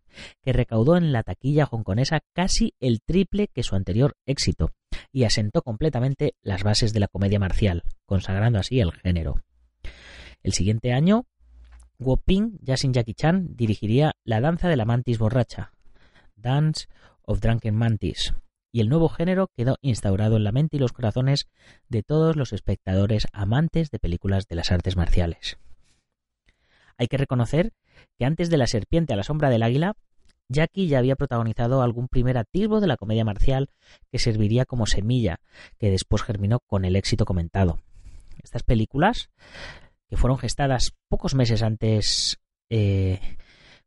que 0.42 0.52
recaudó 0.52 0.96
en 0.96 1.12
la 1.12 1.22
taquilla 1.22 1.68
hongkonesa 1.70 2.18
casi 2.34 2.74
el 2.80 3.00
triple 3.00 3.46
que 3.46 3.62
su 3.62 3.76
anterior 3.76 4.16
éxito 4.26 4.72
y 5.12 5.22
asentó 5.22 5.62
completamente 5.62 6.34
las 6.42 6.64
bases 6.64 6.92
de 6.92 6.98
la 6.98 7.06
comedia 7.06 7.38
marcial, 7.38 7.84
consagrando 8.06 8.58
así 8.58 8.80
el 8.80 8.90
género. 8.90 9.36
El 10.42 10.52
siguiente 10.52 10.92
año, 10.92 11.26
Guo 12.00 12.16
Ping, 12.16 12.58
ya 12.60 12.76
sin 12.76 12.92
Jackie 12.92 13.14
Chan, 13.14 13.54
dirigiría 13.54 14.16
La 14.24 14.40
danza 14.40 14.68
de 14.68 14.74
la 14.74 14.84
mantis 14.84 15.18
borracha, 15.18 15.74
Dance 16.34 16.88
of 17.22 17.38
Drunken 17.38 17.76
Mantis, 17.76 18.34
y 18.72 18.80
el 18.80 18.88
nuevo 18.88 19.08
género 19.08 19.48
quedó 19.56 19.76
instaurado 19.80 20.36
en 20.36 20.44
la 20.44 20.52
mente 20.52 20.76
y 20.76 20.80
los 20.80 20.92
corazones 20.92 21.48
de 21.88 22.02
todos 22.02 22.36
los 22.36 22.52
espectadores 22.52 23.26
amantes 23.32 23.90
de 23.90 23.98
películas 23.98 24.46
de 24.46 24.56
las 24.56 24.70
artes 24.70 24.96
marciales. 24.96 25.58
Hay 26.98 27.06
que 27.06 27.16
reconocer 27.16 27.72
que 28.18 28.24
antes 28.24 28.50
de 28.50 28.58
La 28.58 28.66
serpiente 28.66 29.12
a 29.12 29.16
la 29.16 29.22
sombra 29.22 29.50
del 29.50 29.62
águila, 29.62 29.94
Jackie 30.48 30.88
ya 30.88 30.98
había 30.98 31.16
protagonizado 31.16 31.82
algún 31.82 32.08
primer 32.08 32.38
atisbo 32.38 32.80
de 32.80 32.86
la 32.86 32.96
comedia 32.96 33.24
marcial 33.24 33.68
que 34.10 34.18
serviría 34.18 34.64
como 34.64 34.86
semilla, 34.86 35.40
que 35.78 35.90
después 35.90 36.22
germinó 36.22 36.60
con 36.60 36.84
el 36.84 36.96
éxito 36.96 37.24
comentado. 37.24 37.78
Estas 38.42 38.62
películas, 38.62 39.30
que 40.08 40.16
fueron 40.16 40.38
gestadas 40.38 40.94
pocos 41.08 41.34
meses 41.34 41.62
antes, 41.62 42.38
eh, 42.70 43.20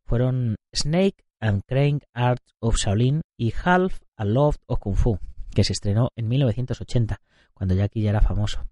fueron 0.04 0.56
Snake 0.74 1.24
and 1.40 1.62
Crane 1.66 2.00
Art 2.14 2.42
of 2.60 2.76
Shaolin 2.76 3.22
y 3.36 3.52
Half 3.64 3.98
Love 4.24 4.56
of 4.66 4.78
Kung 4.78 4.96
Fu, 4.96 5.18
que 5.54 5.64
se 5.64 5.72
estrenó 5.72 6.10
en 6.16 6.28
1980, 6.28 7.20
cuando 7.54 7.74
Jackie 7.74 8.02
ya 8.02 8.10
era 8.10 8.20
famoso. 8.20 8.66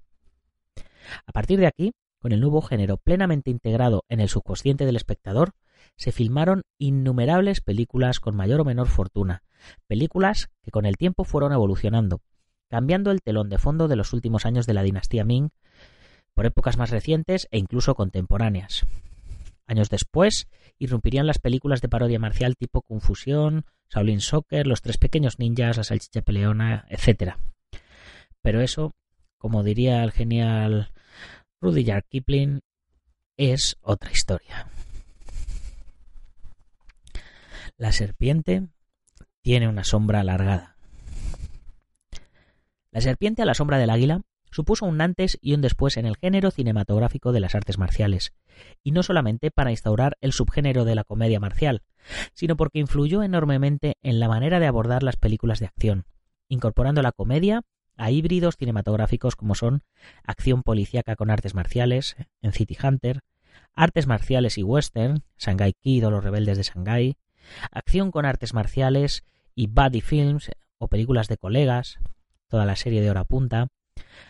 A 1.27 1.33
partir 1.33 1.59
de 1.61 1.67
aquí, 1.67 1.93
con 2.19 2.33
el 2.33 2.41
nuevo 2.41 2.61
género 2.63 2.97
plenamente 2.99 3.51
integrado 3.51 4.05
en 4.09 4.21
el 4.21 4.29
subconsciente 4.29 4.85
del 4.85 4.97
espectador, 4.97 5.53
se 5.97 6.13
filmaron 6.13 6.63
innumerables 6.79 7.61
películas 7.61 8.21
con 8.21 8.37
mayor 8.37 8.61
o 8.61 8.65
menor 8.65 8.89
fortuna, 8.89 9.43
películas 9.87 10.49
que 10.63 10.71
con 10.71 10.87
el 10.87 10.97
tiempo 10.97 11.25
fueron 11.25 11.53
evolucionando, 11.53 12.21
cambiando 12.69 13.11
el 13.11 13.21
telón 13.23 13.49
de 13.49 13.59
fondo 13.59 13.89
de 13.89 13.97
los 13.97 14.13
últimos 14.13 14.47
años 14.47 14.67
de 14.67 14.75
la 14.75 14.83
dinastía 14.83 15.25
Ming 15.25 15.51
por 16.35 16.47
épocas 16.47 16.77
más 16.77 16.91
recientes 16.91 17.49
e 17.51 17.59
incluso 17.59 17.95
contemporáneas. 17.95 18.87
Años 19.71 19.89
después, 19.89 20.49
irrumpirían 20.81 21.29
las 21.29 21.39
películas 21.39 21.81
de 21.81 21.89
parodia 21.89 22.19
marcial 22.19 22.57
tipo 22.57 22.83
Confusión, 22.83 23.67
Shaolin 23.89 24.21
Soccer, 24.21 24.67
Los 24.67 24.83
Tres 24.83 24.99
Pequeños 24.99 25.39
Ninjas, 25.39 25.77
La 25.77 25.85
Salchicha 25.85 26.23
Peleona, 26.23 26.87
etc. 26.89 27.37
Pero 28.43 28.63
eso, 28.63 28.91
como 29.39 29.63
diría 29.63 30.03
el 30.03 30.11
genial 30.11 30.91
Rudyard 31.61 32.03
Kipling, 32.09 32.63
es 33.37 33.77
otra 33.81 34.11
historia. 34.11 34.67
La 37.77 37.93
serpiente 37.93 38.67
tiene 39.41 39.69
una 39.69 39.85
sombra 39.85 40.19
alargada. 40.19 40.75
La 42.91 43.01
serpiente 43.01 43.43
a 43.43 43.47
la 43.47 43.55
sombra 43.55 43.79
del 43.79 43.91
águila 43.91 44.23
supuso 44.51 44.87
un 44.87 45.01
antes 45.01 45.39
y 45.41 45.55
un 45.55 45.61
después 45.61 45.97
en 45.97 46.07
el 46.07 46.17
género 46.17 46.51
cinematográfico 46.51 47.33
de 47.33 47.41
las 47.41 47.55
artes 47.55 47.79
marciales, 47.79 48.33
y 48.83 48.93
no 48.93 49.03
solamente 49.03 49.51
para 49.51 49.71
instaurar 49.71 50.17
el 50.21 50.33
subgénero 50.33 50.85
de 50.85 50.95
la 50.95 51.05
comedia 51.05 51.41
marcial, 51.41 51.83
sino 52.35 52.57
porque 52.57 52.79
influyó 52.79 53.23
enormemente 53.23 53.97
en 54.03 54.21
la 54.21 54.29
manera 54.29 54.61
de 54.61 54.67
abordar 54.67 55.03
las 55.03 55.17
películas 55.17 55.61
de 55.61 55.67
acción, 55.67 56.05
incorporando 56.49 57.03
la 57.03 57.13
comedia 57.13 57.63
a 57.97 58.11
híbridos 58.11 58.57
cinematográficos 58.57 59.37
como 59.37 59.55
son 59.55 59.83
acción 60.25 60.63
policíaca 60.63 61.17
con 61.17 61.31
artes 61.31 61.55
marciales, 61.55 62.17
en 62.41 62.53
City 62.53 62.77
Hunter, 62.83 63.21
artes 63.75 64.07
marciales 64.07 64.59
y 64.59 64.63
western, 64.63 65.23
Shanghai 65.39 65.75
Kid 65.75 66.07
o 66.07 66.11
Los 66.11 66.25
Rebeldes 66.25 66.57
de 66.57 66.65
Shanghai, 66.65 67.17
acción 67.71 68.11
con 68.11 68.25
artes 68.25 68.55
marciales 68.55 69.25
y 69.55 69.67
buddy 69.67 70.01
films 70.01 70.51
o 70.79 70.89
películas 70.89 71.29
de 71.29 71.37
colegas, 71.37 71.99
toda 72.49 72.65
la 72.65 72.77
serie 72.77 73.03
de 73.03 73.11
hora 73.11 73.25
punta, 73.25 73.69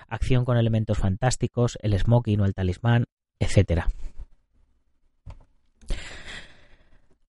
acción 0.09 0.45
con 0.45 0.57
elementos 0.57 0.99
fantásticos, 0.99 1.79
el 1.83 1.99
smoking 1.99 2.41
o 2.41 2.45
el 2.45 2.55
talismán, 2.55 3.07
etc. 3.39 3.85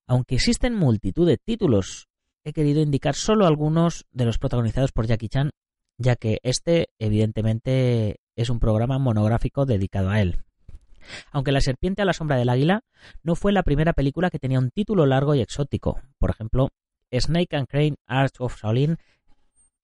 Aunque 0.07 0.35
existen 0.35 0.75
multitud 0.75 1.27
de 1.27 1.37
títulos, 1.37 2.07
he 2.43 2.53
querido 2.53 2.81
indicar 2.81 3.15
solo 3.15 3.45
algunos 3.45 4.05
de 4.11 4.25
los 4.25 4.37
protagonizados 4.37 4.91
por 4.91 5.07
Jackie 5.07 5.29
Chan, 5.29 5.51
ya 5.97 6.15
que 6.15 6.39
este 6.43 6.89
evidentemente 6.99 8.19
es 8.35 8.49
un 8.49 8.59
programa 8.59 8.97
monográfico 8.97 9.65
dedicado 9.65 10.09
a 10.09 10.21
él. 10.21 10.39
Aunque 11.31 11.51
La 11.51 11.61
serpiente 11.61 12.01
a 12.01 12.05
la 12.05 12.13
sombra 12.13 12.37
del 12.37 12.49
águila 12.49 12.83
no 13.23 13.35
fue 13.35 13.51
la 13.51 13.63
primera 13.63 13.93
película 13.93 14.29
que 14.29 14.39
tenía 14.39 14.59
un 14.59 14.71
título 14.71 15.05
largo 15.05 15.35
y 15.35 15.41
exótico. 15.41 16.01
Por 16.19 16.29
ejemplo, 16.29 16.69
Snake 17.11 17.55
and 17.55 17.67
Crane 17.67 17.95
Arts 18.07 18.39
of 18.39 18.57
Shaolin 18.61 18.97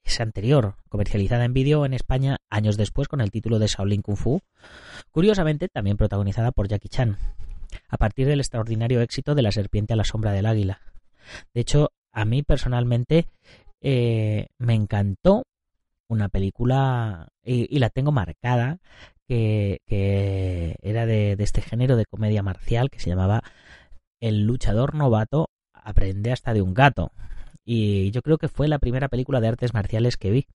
es 0.07 0.21
anterior, 0.21 0.75
comercializada 0.89 1.45
en 1.45 1.53
vídeo 1.53 1.85
en 1.85 1.93
España 1.93 2.37
años 2.49 2.77
después 2.77 3.07
con 3.07 3.21
el 3.21 3.31
título 3.31 3.59
de 3.59 3.67
Shaolin 3.67 4.01
Kung 4.01 4.17
Fu, 4.17 4.41
curiosamente 5.11 5.67
también 5.67 5.97
protagonizada 5.97 6.51
por 6.51 6.67
Jackie 6.67 6.89
Chan, 6.89 7.17
a 7.89 7.97
partir 7.97 8.27
del 8.27 8.39
extraordinario 8.39 9.01
éxito 9.01 9.35
de 9.35 9.41
La 9.41 9.51
serpiente 9.51 9.93
a 9.93 9.97
la 9.97 10.05
sombra 10.05 10.31
del 10.31 10.45
águila. 10.45 10.81
De 11.53 11.61
hecho, 11.61 11.91
a 12.11 12.25
mí 12.25 12.41
personalmente 12.41 13.27
eh, 13.81 14.47
me 14.57 14.73
encantó 14.73 15.45
una 16.07 16.29
película 16.29 17.27
y, 17.43 17.77
la 17.79 17.89
tengo 17.89 18.13
marcada 18.13 18.79
que, 19.27 19.81
era 20.81 21.05
de, 21.05 21.35
de, 21.35 21.43
este 21.43 21.61
género 21.61 21.97
de 21.97 22.05
comedia 22.05 22.43
marcial 22.43 22.89
que 22.89 22.99
se 22.99 23.09
llamaba 23.09 23.43
El 24.21 24.43
luchador 24.43 24.95
novato 24.95 25.49
aprende 25.73 26.31
hasta 26.31 26.53
de 26.53 26.61
un 26.61 26.73
gato. 26.73 27.11
Y 27.69 28.11
yo 28.11 28.21
creo 28.21 28.37
que 28.37 28.47
fue 28.47 28.69
la 28.69 28.79
primera 28.79 29.09
película 29.09 29.41
de 29.41 29.49
artes 29.49 29.73
marciales 29.73 30.15
que 30.15 30.31
vi. 30.31 30.47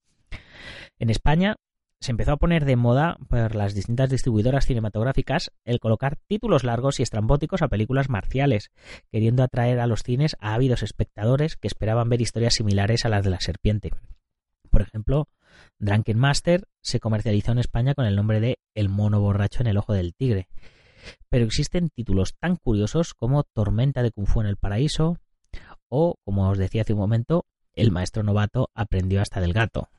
En 0.97 1.11
España 1.11 1.57
se 1.99 2.09
empezó 2.09 2.31
a 2.31 2.37
poner 2.37 2.65
de 2.65 2.75
moda 2.75 3.17
por 3.29 3.53
las 3.53 3.75
distintas 3.75 4.09
distribuidoras 4.09 4.65
cinematográficas 4.65 5.51
el 5.63 5.79
colocar 5.79 6.17
títulos 6.27 6.63
largos 6.63 6.99
y 6.99 7.03
estrambóticos 7.03 7.61
a 7.61 7.67
películas 7.67 8.09
marciales, 8.09 8.71
queriendo 9.11 9.43
atraer 9.43 9.79
a 9.79 9.85
los 9.85 10.01
cines 10.01 10.35
a 10.39 10.55
ávidos 10.55 10.81
espectadores 10.81 11.55
que 11.55 11.67
esperaban 11.67 12.09
ver 12.09 12.19
historias 12.19 12.55
similares 12.55 13.05
a 13.05 13.09
las 13.09 13.23
de 13.23 13.29
la 13.29 13.39
serpiente. 13.39 13.91
Por 14.71 14.81
ejemplo, 14.81 15.29
Drunken 15.77 16.17
Master 16.17 16.63
se 16.81 16.99
comercializó 16.99 17.51
en 17.51 17.59
España 17.59 17.93
con 17.93 18.07
el 18.07 18.15
nombre 18.15 18.39
de 18.39 18.57
El 18.73 18.89
mono 18.89 19.21
borracho 19.21 19.61
en 19.61 19.67
el 19.67 19.77
ojo 19.77 19.93
del 19.93 20.15
tigre. 20.15 20.47
Pero 21.29 21.45
existen 21.45 21.89
títulos 21.89 22.33
tan 22.39 22.55
curiosos 22.55 23.13
como 23.13 23.43
Tormenta 23.43 24.01
de 24.01 24.09
Kung 24.09 24.25
Fu 24.25 24.41
en 24.41 24.47
el 24.47 24.57
paraíso 24.57 25.19
o, 25.93 26.15
como 26.23 26.49
os 26.49 26.57
decía 26.57 26.81
hace 26.81 26.93
un 26.93 26.99
momento, 26.99 27.45
El 27.75 27.91
maestro 27.91 28.23
novato 28.23 28.69
aprendió 28.73 29.21
hasta 29.21 29.41
del 29.41 29.53
gato. 29.53 29.89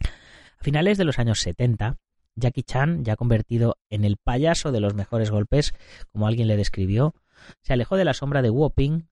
A 0.00 0.62
finales 0.62 0.98
de 0.98 1.04
los 1.04 1.18
años 1.18 1.40
70, 1.40 1.98
Jackie 2.34 2.62
Chan, 2.62 3.04
ya 3.04 3.16
convertido 3.16 3.76
en 3.88 4.04
el 4.04 4.16
payaso 4.16 4.72
de 4.72 4.80
los 4.80 4.94
mejores 4.94 5.30
golpes, 5.30 5.72
como 6.12 6.26
alguien 6.26 6.48
le 6.48 6.56
describió, 6.56 7.14
se 7.62 7.72
alejó 7.72 7.96
de 7.96 8.04
la 8.04 8.14
sombra 8.14 8.42
de 8.42 8.52
Ping 8.74 9.02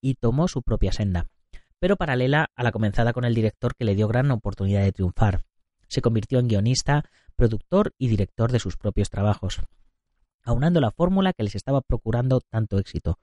y 0.00 0.14
tomó 0.14 0.48
su 0.48 0.62
propia 0.62 0.92
senda 0.92 1.26
pero 1.82 1.96
paralela 1.96 2.52
a 2.54 2.62
la 2.62 2.70
comenzada 2.70 3.12
con 3.12 3.24
el 3.24 3.34
director 3.34 3.74
que 3.74 3.84
le 3.84 3.96
dio 3.96 4.06
gran 4.06 4.30
oportunidad 4.30 4.82
de 4.82 4.92
triunfar. 4.92 5.42
Se 5.88 6.00
convirtió 6.00 6.38
en 6.38 6.46
guionista, 6.46 7.10
productor 7.34 7.92
y 7.98 8.06
director 8.06 8.52
de 8.52 8.60
sus 8.60 8.76
propios 8.76 9.10
trabajos, 9.10 9.60
aunando 10.44 10.80
la 10.80 10.92
fórmula 10.92 11.32
que 11.32 11.42
les 11.42 11.56
estaba 11.56 11.80
procurando 11.80 12.40
tanto 12.40 12.78
éxito, 12.78 13.18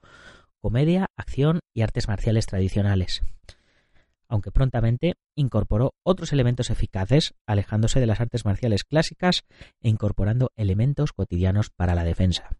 comedia, 0.60 1.06
acción 1.16 1.60
y 1.74 1.82
artes 1.82 2.08
marciales 2.08 2.46
tradicionales. 2.46 3.22
Aunque 4.28 4.52
prontamente 4.52 5.14
incorporó 5.34 5.94
otros 6.04 6.32
elementos 6.32 6.70
eficaces, 6.70 7.34
alejándose 7.46 7.98
de 7.98 8.06
las 8.06 8.20
artes 8.20 8.44
marciales 8.44 8.84
clásicas 8.84 9.42
e 9.80 9.88
incorporando 9.88 10.52
elementos 10.56 11.12
cotidianos 11.12 11.70
para 11.70 11.94
la 11.94 12.04
defensa. 12.04 12.56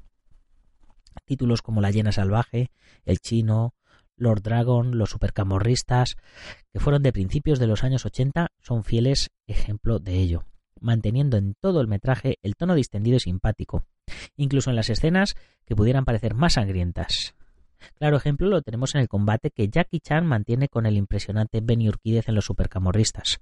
Títulos 1.25 1.63
como 1.63 1.81
La 1.81 1.91
llena 1.91 2.11
salvaje, 2.11 2.71
El 3.05 3.19
chino, 3.19 3.75
Lord 4.17 4.43
Dragon, 4.43 4.99
los 4.99 5.11
supercamorristas, 5.11 6.17
que 6.73 6.81
fueron 6.81 7.03
de 7.03 7.13
principios 7.13 7.59
de 7.59 7.67
los 7.67 7.85
años 7.85 8.05
80, 8.05 8.49
son 8.61 8.85
fieles 8.85 9.31
ejemplo 9.47 9.99
de 9.99 10.17
ello, 10.17 10.45
manteniendo 10.81 11.37
en 11.37 11.55
todo 11.61 11.81
el 11.81 11.89
metraje 11.89 12.39
el 12.43 12.55
tono 12.55 12.75
distendido 12.75 13.17
y 13.17 13.21
simpático, 13.21 13.85
incluso 14.37 14.71
en 14.71 14.77
las 14.77 14.91
escenas 14.91 15.37
que 15.65 15.75
pudieran 15.77 16.05
parecer 16.05 16.35
más 16.35 16.55
sangrientas. 16.55 17.35
Claro 17.97 18.17
ejemplo 18.17 18.49
lo 18.49 18.63
tenemos 18.63 18.95
en 18.95 19.01
el 19.01 19.09
combate 19.09 19.51
que 19.51 19.69
Jackie 19.69 20.01
Chan 20.01 20.27
mantiene 20.27 20.69
con 20.69 20.87
el 20.87 20.97
impresionante 20.97 21.61
Benny 21.61 21.89
Urquídez 21.89 22.29
en 22.29 22.35
los 22.35 22.45
supercamorristas. 22.45 23.41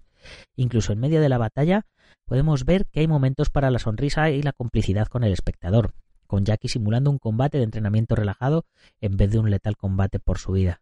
Incluso 0.56 0.92
en 0.92 1.00
medio 1.00 1.20
de 1.20 1.28
la 1.28 1.38
batalla 1.38 1.86
podemos 2.26 2.64
ver 2.64 2.86
que 2.86 3.00
hay 3.00 3.08
momentos 3.08 3.50
para 3.50 3.70
la 3.70 3.78
sonrisa 3.78 4.30
y 4.30 4.42
la 4.42 4.52
complicidad 4.52 5.06
con 5.08 5.24
el 5.24 5.32
espectador, 5.32 5.94
con 6.26 6.44
Jackie 6.44 6.68
simulando 6.68 7.10
un 7.10 7.18
combate 7.18 7.58
de 7.58 7.64
entrenamiento 7.64 8.14
relajado 8.14 8.64
en 9.00 9.16
vez 9.16 9.30
de 9.30 9.38
un 9.38 9.50
letal 9.50 9.76
combate 9.76 10.18
por 10.18 10.38
su 10.38 10.52
vida. 10.52 10.80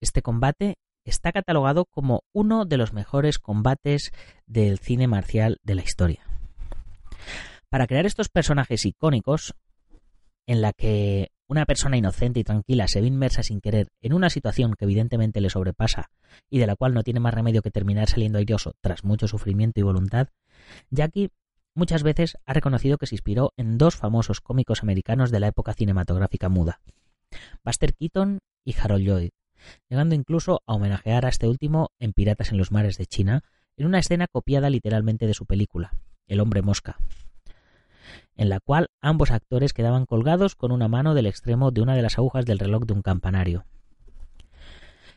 Este 0.00 0.22
combate 0.22 0.76
está 1.04 1.32
catalogado 1.32 1.84
como 1.84 2.24
uno 2.32 2.64
de 2.64 2.76
los 2.76 2.92
mejores 2.92 3.38
combates 3.38 4.12
del 4.46 4.78
cine 4.78 5.08
marcial 5.08 5.58
de 5.62 5.74
la 5.74 5.82
historia. 5.82 6.24
Para 7.68 7.86
crear 7.86 8.06
estos 8.06 8.28
personajes 8.28 8.84
icónicos, 8.84 9.54
en 10.46 10.62
la 10.62 10.72
que 10.72 11.30
una 11.50 11.66
persona 11.66 11.96
inocente 11.96 12.38
y 12.38 12.44
tranquila 12.44 12.86
se 12.86 13.00
ve 13.00 13.08
inmersa 13.08 13.42
sin 13.42 13.60
querer 13.60 13.88
en 14.00 14.12
una 14.12 14.30
situación 14.30 14.74
que 14.74 14.84
evidentemente 14.84 15.40
le 15.40 15.50
sobrepasa 15.50 16.12
y 16.48 16.60
de 16.60 16.66
la 16.68 16.76
cual 16.76 16.94
no 16.94 17.02
tiene 17.02 17.18
más 17.18 17.34
remedio 17.34 17.60
que 17.60 17.72
terminar 17.72 18.08
saliendo 18.08 18.38
airoso 18.38 18.74
tras 18.80 19.02
mucho 19.02 19.26
sufrimiento 19.26 19.80
y 19.80 19.82
voluntad, 19.82 20.28
Jackie 20.90 21.30
muchas 21.74 22.04
veces 22.04 22.38
ha 22.46 22.52
reconocido 22.52 22.98
que 22.98 23.06
se 23.06 23.16
inspiró 23.16 23.52
en 23.56 23.78
dos 23.78 23.96
famosos 23.96 24.40
cómicos 24.40 24.84
americanos 24.84 25.32
de 25.32 25.40
la 25.40 25.48
época 25.48 25.74
cinematográfica 25.74 26.48
muda, 26.48 26.80
Buster 27.64 27.94
Keaton 27.94 28.38
y 28.64 28.76
Harold 28.80 29.04
Lloyd, 29.04 29.30
llegando 29.88 30.14
incluso 30.14 30.62
a 30.66 30.74
homenajear 30.74 31.26
a 31.26 31.30
este 31.30 31.48
último 31.48 31.88
en 31.98 32.12
Piratas 32.12 32.52
en 32.52 32.58
los 32.58 32.70
Mares 32.70 32.96
de 32.96 33.06
China, 33.06 33.42
en 33.76 33.86
una 33.86 33.98
escena 33.98 34.28
copiada 34.28 34.70
literalmente 34.70 35.26
de 35.26 35.34
su 35.34 35.46
película, 35.46 35.90
El 36.28 36.38
hombre 36.38 36.62
mosca, 36.62 36.98
en 38.36 38.48
la 38.48 38.60
cual 38.60 38.88
ambos 39.00 39.30
actores 39.30 39.72
quedaban 39.72 40.06
colgados 40.06 40.54
con 40.54 40.72
una 40.72 40.88
mano 40.88 41.14
del 41.14 41.26
extremo 41.26 41.70
de 41.70 41.82
una 41.82 41.94
de 41.94 42.02
las 42.02 42.18
agujas 42.18 42.44
del 42.46 42.58
reloj 42.58 42.84
de 42.84 42.94
un 42.94 43.02
campanario. 43.02 43.64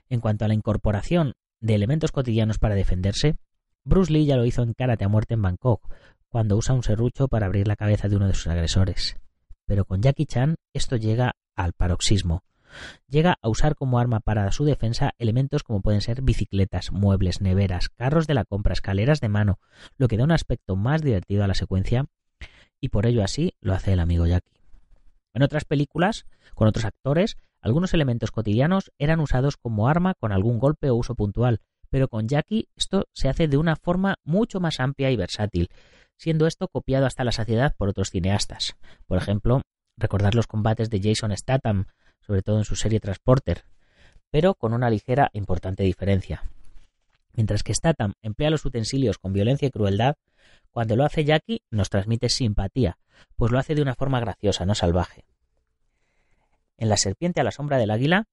En 0.10 0.20
cuanto 0.20 0.46
a 0.46 0.48
la 0.48 0.54
incorporación 0.54 1.34
de 1.60 1.76
elementos 1.76 2.12
cotidianos 2.12 2.60
para 2.60 2.76
defenderse, 2.76 3.38
Bruce 3.84 4.12
Lee 4.12 4.26
ya 4.26 4.38
lo 4.38 4.46
hizo 4.46 4.64
en 4.64 4.74
Karate 4.74 5.06
a 5.06 5.10
muerte 5.10 5.34
en 5.34 5.42
Bangkok, 5.42 5.82
cuando 6.30 6.58
usa 6.58 6.76
un 6.76 6.84
serrucho 6.84 7.28
para 7.28 7.46
abrir 7.46 7.68
la 7.68 7.76
cabeza 7.76 8.10
de 8.10 8.16
uno 8.16 8.28
de 8.28 8.34
sus 8.34 8.48
agresores. 8.48 9.16
Pero 9.66 9.86
con 9.86 10.02
Jackie 10.02 10.26
Chan 10.26 10.56
esto 10.74 10.96
llega 10.96 11.34
al 11.56 11.74
paroxismo. 11.74 12.44
Llega 13.08 13.38
a 13.42 13.50
usar 13.50 13.76
como 13.76 14.00
arma 14.00 14.20
para 14.20 14.52
su 14.52 14.66
defensa 14.66 15.12
elementos 15.20 15.64
como 15.64 15.82
pueden 15.82 16.02
ser 16.02 16.22
bicicletas, 16.22 16.92
muebles, 16.92 17.40
neveras, 17.40 17.90
carros 17.90 18.26
de 18.26 18.34
la 18.34 18.46
compra, 18.46 18.74
escaleras 18.74 19.22
de 19.22 19.30
mano, 19.30 19.60
lo 19.98 20.08
que 20.08 20.18
da 20.18 20.24
un 20.24 20.32
aspecto 20.32 20.76
más 20.76 21.02
divertido 21.02 21.44
a 21.44 21.48
la 21.48 21.54
secuencia 21.54 22.08
y 22.84 22.90
por 22.90 23.06
ello 23.06 23.24
así 23.24 23.54
lo 23.62 23.74
hace 23.74 23.94
el 23.94 24.02
amigo 24.02 24.28
Jackie. 24.28 24.60
En 25.34 25.42
otras 25.42 25.64
películas, 25.64 26.26
con 26.54 26.68
otros 26.68 26.84
actores, 26.84 27.38
algunos 27.62 27.94
elementos 27.94 28.32
cotidianos 28.32 28.92
eran 28.98 29.22
usados 29.22 29.56
como 29.56 29.88
arma 29.88 30.16
con 30.16 30.34
algún 30.34 30.60
golpe 30.60 30.90
o 30.90 30.96
uso 30.96 31.16
puntual, 31.16 31.62
pero 31.90 32.10
con 32.10 32.28
Jackie 32.28 32.68
esto 32.76 33.06
se 33.14 33.30
hace 33.30 33.48
de 33.48 33.56
una 33.56 33.78
forma 33.78 34.16
mucho 34.26 34.60
más 34.60 34.82
amplia 34.82 35.12
y 35.12 35.16
versátil, 35.16 35.70
siendo 36.18 36.46
esto 36.46 36.68
copiado 36.68 37.06
hasta 37.06 37.24
la 37.24 37.32
saciedad 37.32 37.74
por 37.78 37.88
otros 37.88 38.10
cineastas. 38.10 38.76
Por 39.08 39.18
ejemplo, 39.18 39.62
recordar 39.96 40.36
los 40.36 40.48
combates 40.48 40.90
de 40.90 41.00
Jason 41.02 41.36
Statham, 41.38 41.86
sobre 42.20 42.42
todo 42.42 42.58
en 42.58 42.66
su 42.66 42.76
serie 42.76 43.00
Transporter, 43.00 43.64
pero 44.30 44.56
con 44.56 44.74
una 44.74 44.90
ligera 44.90 45.30
e 45.32 45.38
importante 45.38 45.84
diferencia. 45.84 46.44
Mientras 47.32 47.64
que 47.64 47.74
Statham 47.74 48.12
emplea 48.22 48.50
los 48.50 48.66
utensilios 48.66 49.20
con 49.20 49.32
violencia 49.32 49.70
y 49.70 49.72
crueldad, 49.72 50.16
cuando 50.72 50.96
lo 50.96 51.06
hace 51.06 51.24
Jackie 51.24 51.62
nos 51.70 51.90
transmite 51.90 52.30
simpatía, 52.30 52.98
pues 53.36 53.52
lo 53.52 53.60
hace 53.60 53.76
de 53.76 53.82
una 53.82 53.96
forma 53.96 54.20
graciosa, 54.20 54.66
no 54.66 54.76
salvaje. 54.76 55.26
En 56.78 56.90
La 56.90 56.98
serpiente 56.98 57.42
a 57.42 57.44
la 57.44 57.52
sombra 57.52 57.78
del 57.78 57.92
águila 57.92 58.26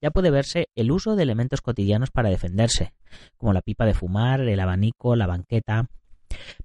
ya 0.00 0.10
puede 0.10 0.30
verse 0.30 0.68
el 0.74 0.92
uso 0.92 1.16
de 1.16 1.22
elementos 1.22 1.60
cotidianos 1.60 2.10
para 2.10 2.28
defenderse, 2.28 2.94
como 3.36 3.52
la 3.52 3.62
pipa 3.62 3.86
de 3.86 3.94
fumar, 3.94 4.40
el 4.40 4.60
abanico, 4.60 5.16
la 5.16 5.26
banqueta, 5.26 5.88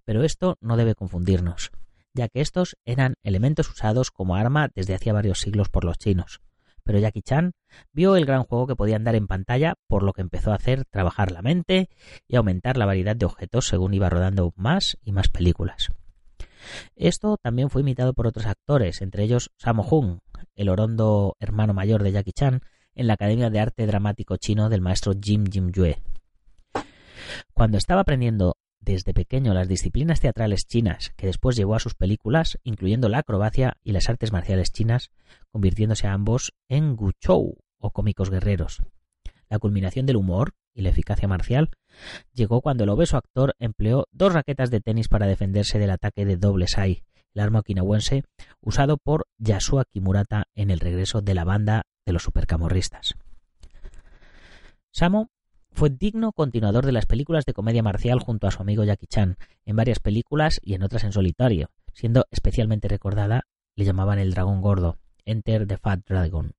pero 0.05 0.23
esto 0.23 0.57
no 0.61 0.77
debe 0.77 0.95
confundirnos, 0.95 1.71
ya 2.13 2.27
que 2.27 2.41
estos 2.41 2.77
eran 2.85 3.15
elementos 3.23 3.69
usados 3.69 4.11
como 4.11 4.35
arma 4.35 4.69
desde 4.75 4.93
hacía 4.93 5.13
varios 5.13 5.39
siglos 5.39 5.69
por 5.69 5.83
los 5.83 5.97
chinos. 5.97 6.41
Pero 6.83 6.99
Jackie 6.99 7.21
Chan 7.21 7.53
vio 7.91 8.15
el 8.15 8.25
gran 8.25 8.43
juego 8.43 8.67
que 8.67 8.75
podían 8.75 9.03
dar 9.03 9.15
en 9.15 9.27
pantalla, 9.27 9.75
por 9.87 10.03
lo 10.03 10.13
que 10.13 10.21
empezó 10.21 10.51
a 10.51 10.55
hacer 10.55 10.85
trabajar 10.85 11.31
la 11.31 11.41
mente 11.41 11.89
y 12.27 12.35
aumentar 12.35 12.77
la 12.77 12.85
variedad 12.85 13.15
de 13.15 13.25
objetos 13.25 13.67
según 13.67 13.93
iba 13.93 14.09
rodando 14.09 14.53
más 14.55 14.97
y 15.03 15.11
más 15.11 15.29
películas. 15.29 15.89
Esto 16.95 17.37
también 17.41 17.69
fue 17.69 17.81
imitado 17.81 18.13
por 18.13 18.27
otros 18.27 18.45
actores, 18.45 19.01
entre 19.01 19.23
ellos 19.23 19.51
Sammo 19.57 19.83
Hung, 19.83 20.19
el 20.55 20.69
orondo 20.69 21.35
hermano 21.39 21.73
mayor 21.73 22.03
de 22.03 22.11
Jackie 22.11 22.33
Chan, 22.33 22.61
en 22.95 23.07
la 23.07 23.13
Academia 23.13 23.49
de 23.49 23.59
Arte 23.59 23.87
Dramático 23.87 24.37
Chino 24.37 24.69
del 24.69 24.81
maestro 24.81 25.13
Jim 25.19 25.45
Jim 25.51 25.71
Yue. 25.71 25.97
Cuando 27.53 27.77
estaba 27.77 28.01
aprendiendo 28.01 28.57
desde 28.83 29.13
pequeño 29.13 29.53
las 29.53 29.67
disciplinas 29.67 30.19
teatrales 30.19 30.67
chinas 30.67 31.13
que 31.15 31.27
después 31.27 31.55
llevó 31.55 31.75
a 31.75 31.79
sus 31.79 31.95
películas, 31.95 32.59
incluyendo 32.63 33.09
la 33.09 33.19
acrobacia 33.19 33.77
y 33.83 33.91
las 33.91 34.09
artes 34.09 34.31
marciales 34.31 34.71
chinas, 34.71 35.11
convirtiéndose 35.51 36.07
a 36.07 36.13
ambos 36.13 36.53
en 36.67 36.95
guchou 36.95 37.57
o 37.77 37.91
cómicos 37.91 38.29
guerreros. 38.29 38.81
La 39.49 39.59
culminación 39.59 40.05
del 40.05 40.17
humor 40.17 40.53
y 40.73 40.81
la 40.81 40.89
eficacia 40.89 41.27
marcial 41.27 41.69
llegó 42.33 42.61
cuando 42.61 42.83
el 42.83 42.89
obeso 42.89 43.17
actor 43.17 43.55
empleó 43.59 44.07
dos 44.11 44.33
raquetas 44.33 44.71
de 44.71 44.81
tenis 44.81 45.07
para 45.07 45.27
defenderse 45.27 45.79
del 45.79 45.91
ataque 45.91 46.25
de 46.25 46.37
doble 46.37 46.67
sai, 46.67 47.03
el 47.33 47.41
arma 47.41 47.59
okinawense 47.59 48.23
usado 48.61 48.97
por 48.97 49.27
Yasuo 49.37 49.83
Kimurata 49.91 50.45
en 50.55 50.71
el 50.71 50.79
regreso 50.79 51.21
de 51.21 51.33
la 51.33 51.43
banda 51.43 51.83
de 52.05 52.13
los 52.13 52.23
supercamorristas. 52.23 53.15
Samo 54.91 55.29
fue 55.73 55.89
digno 55.89 56.31
continuador 56.31 56.85
de 56.85 56.91
las 56.91 57.05
películas 57.05 57.45
de 57.45 57.53
comedia 57.53 57.83
marcial 57.83 58.19
junto 58.19 58.47
a 58.47 58.51
su 58.51 58.61
amigo 58.61 58.83
Jackie 58.83 59.07
Chan, 59.07 59.37
en 59.65 59.75
varias 59.75 59.99
películas 59.99 60.59
y 60.61 60.75
en 60.75 60.83
otras 60.83 61.03
en 61.03 61.11
solitario, 61.11 61.69
siendo 61.93 62.25
especialmente 62.31 62.87
recordada, 62.87 63.43
le 63.75 63.85
llamaban 63.85 64.19
el 64.19 64.33
dragón 64.33 64.61
gordo, 64.61 64.97
Enter 65.25 65.67
the 65.67 65.77
Fat 65.77 66.01
Dragon, 66.07 66.53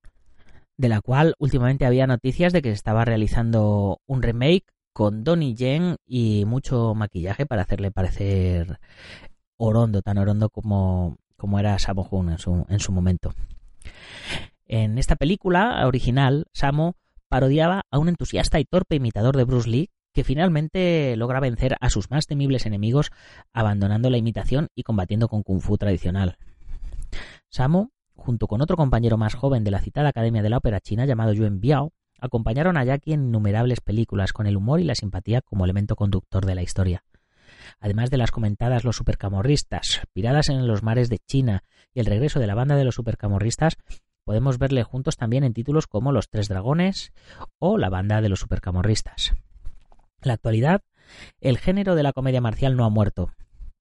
de 0.77 0.89
la 0.89 1.01
cual 1.01 1.33
últimamente 1.39 1.85
había 1.85 2.07
noticias 2.07 2.51
de 2.51 2.61
que 2.61 2.69
se 2.69 2.75
estaba 2.75 3.05
realizando 3.05 4.01
un 4.05 4.21
remake 4.21 4.65
con 4.93 5.23
Donnie 5.23 5.55
Yen 5.55 5.97
y 6.05 6.45
mucho 6.45 6.93
maquillaje 6.93 7.45
para 7.45 7.63
hacerle 7.63 7.91
parecer 7.91 8.79
orondo, 9.57 10.01
tan 10.01 10.17
orondo 10.17 10.49
como, 10.49 11.17
como 11.37 11.59
era 11.59 11.79
Samo 11.79 12.07
Hun 12.09 12.31
en 12.31 12.37
su, 12.37 12.65
en 12.69 12.79
su 12.79 12.91
momento. 12.91 13.33
En 14.67 14.97
esta 14.97 15.15
película 15.15 15.85
original, 15.85 16.47
Samo 16.53 16.95
parodiaba 17.35 17.81
a 17.91 17.99
un 17.99 18.07
entusiasta 18.07 18.61
y 18.61 18.63
torpe 18.63 18.95
imitador 18.95 19.35
de 19.35 19.43
Bruce 19.43 19.69
Lee 19.69 19.89
que 20.13 20.23
finalmente 20.23 21.17
logra 21.17 21.41
vencer 21.41 21.75
a 21.81 21.89
sus 21.89 22.09
más 22.09 22.27
temibles 22.27 22.65
enemigos 22.65 23.11
abandonando 23.51 24.09
la 24.09 24.15
imitación 24.15 24.69
y 24.73 24.83
combatiendo 24.83 25.27
con 25.27 25.43
kung 25.43 25.59
fu 25.59 25.77
tradicional. 25.77 26.37
Samo, 27.49 27.91
junto 28.13 28.47
con 28.47 28.61
otro 28.61 28.77
compañero 28.77 29.17
más 29.17 29.35
joven 29.35 29.65
de 29.65 29.71
la 29.71 29.81
citada 29.81 30.07
Academia 30.07 30.43
de 30.43 30.49
la 30.49 30.59
Ópera 30.59 30.79
China 30.79 31.05
llamado 31.05 31.33
Yuan 31.33 31.59
Biao, 31.59 31.91
acompañaron 32.21 32.77
a 32.77 32.85
Jackie 32.85 33.11
en 33.11 33.25
innumerables 33.25 33.81
películas 33.81 34.31
con 34.31 34.47
el 34.47 34.55
humor 34.55 34.79
y 34.79 34.85
la 34.85 34.95
simpatía 34.95 35.41
como 35.41 35.65
elemento 35.65 35.97
conductor 35.97 36.45
de 36.45 36.55
la 36.55 36.63
historia. 36.63 37.03
Además 37.81 38.11
de 38.11 38.17
las 38.17 38.31
comentadas 38.31 38.85
Los 38.85 38.95
Supercamorristas, 38.95 40.03
Piradas 40.13 40.47
en 40.47 40.67
los 40.67 40.83
mares 40.83 41.09
de 41.09 41.19
China 41.19 41.65
y 41.93 41.99
el 41.99 42.05
regreso 42.05 42.39
de 42.39 42.47
la 42.47 42.55
banda 42.55 42.77
de 42.77 42.85
los 42.85 42.95
Supercamorristas, 42.95 43.75
podemos 44.25 44.57
verle 44.57 44.83
juntos 44.83 45.15
también 45.15 45.43
en 45.43 45.53
títulos 45.53 45.87
como 45.87 46.11
Los 46.11 46.29
Tres 46.29 46.49
Dragones 46.49 47.13
o 47.59 47.77
La 47.77 47.89
banda 47.89 48.21
de 48.21 48.29
los 48.29 48.39
Supercamorristas. 48.41 49.33
En 50.21 50.27
la 50.29 50.33
actualidad, 50.33 50.81
el 51.39 51.57
género 51.57 51.95
de 51.95 52.03
la 52.03 52.11
comedia 52.11 52.41
marcial 52.41 52.75
no 52.75 52.83
ha 52.83 52.89
muerto, 52.89 53.31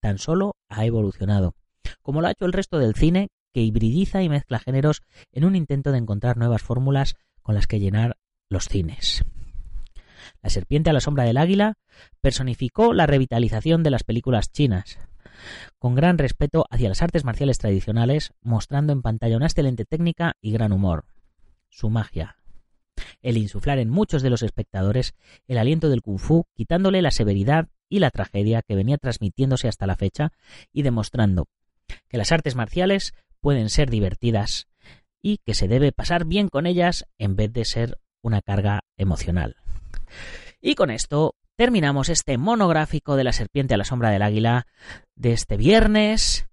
tan 0.01 0.19
solo 0.19 0.57
ha 0.69 0.85
evolucionado, 0.85 1.55
como 2.03 2.21
lo 2.21 2.29
ha 2.29 2.33
hecho 2.33 2.45
el 2.45 2.53
resto 2.53 2.79
del 2.79 2.95
cine, 2.95 3.29
que 3.53 3.63
hibridiza 3.63 4.23
y 4.23 4.29
mezcla 4.29 4.59
géneros 4.59 5.03
en 5.33 5.45
un 5.45 5.57
intento 5.57 5.93
de 5.93 5.99
encontrar 5.99 6.37
nuevas 6.37 6.63
fórmulas 6.63 7.15
con 7.43 7.55
las 7.55 7.67
que 7.67 7.81
llenar 7.81 8.17
los 8.51 8.69
cines. 8.69 9.25
La 10.43 10.51
serpiente 10.51 10.91
a 10.91 10.93
la 10.93 11.01
sombra 11.01 11.25
del 11.25 11.39
águila 11.39 11.75
personificó 12.21 12.93
la 12.93 13.07
revitalización 13.07 13.83
de 13.83 13.91
las 13.91 14.05
películas 14.05 14.53
chinas, 14.53 14.99
con 15.79 15.95
gran 15.95 16.19
respeto 16.19 16.67
hacia 16.71 16.89
las 16.89 17.03
artes 17.03 17.25
marciales 17.25 17.59
tradicionales, 17.59 18.33
mostrando 18.43 18.93
en 18.93 19.03
pantalla 19.03 19.37
una 19.37 19.47
excelente 19.47 19.85
técnica 19.85 20.37
y 20.41 20.53
gran 20.53 20.73
humor. 20.73 21.05
Su 21.69 21.91
magia. 21.91 22.37
El 23.23 23.37
insuflar 23.37 23.79
en 23.79 23.91
muchos 23.91 24.23
de 24.23 24.31
los 24.31 24.43
espectadores 24.43 25.15
el 25.49 25.59
aliento 25.59 25.89
del 25.89 26.03
kung 26.03 26.19
fu, 26.19 26.47
quitándole 26.55 27.03
la 27.03 27.11
severidad 27.11 27.69
y 27.89 27.99
la 27.99 28.11
tragedia 28.11 28.63
que 28.63 28.77
venía 28.77 28.99
transmitiéndose 28.99 29.69
hasta 29.69 29.87
la 29.87 29.97
fecha 29.97 30.33
y 30.73 30.83
demostrando 30.83 31.47
que 32.09 32.19
las 32.19 32.33
artes 32.33 32.55
marciales 32.55 33.15
pueden 33.41 33.69
ser 33.69 33.91
divertidas 33.91 34.69
y 35.23 35.39
que 35.39 35.55
se 35.55 35.69
debe 35.69 35.93
pasar 35.93 36.25
bien 36.25 36.49
con 36.49 36.67
ellas 36.67 37.07
en 37.19 37.37
vez 37.37 37.53
de 37.53 37.65
ser 37.65 37.99
una 38.23 38.41
carga 38.41 38.85
emocional. 38.97 39.57
Y 40.61 40.75
con 40.75 40.91
esto 40.91 41.35
terminamos 41.57 42.09
este 42.09 42.39
monográfico 42.39 43.17
de 43.17 43.25
la 43.25 43.33
serpiente 43.33 43.75
a 43.75 43.77
la 43.77 43.85
sombra 43.85 44.11
del 44.11 44.23
águila 44.23 44.67
de 45.15 45.33
este 45.33 45.57
viernes. 45.57 46.49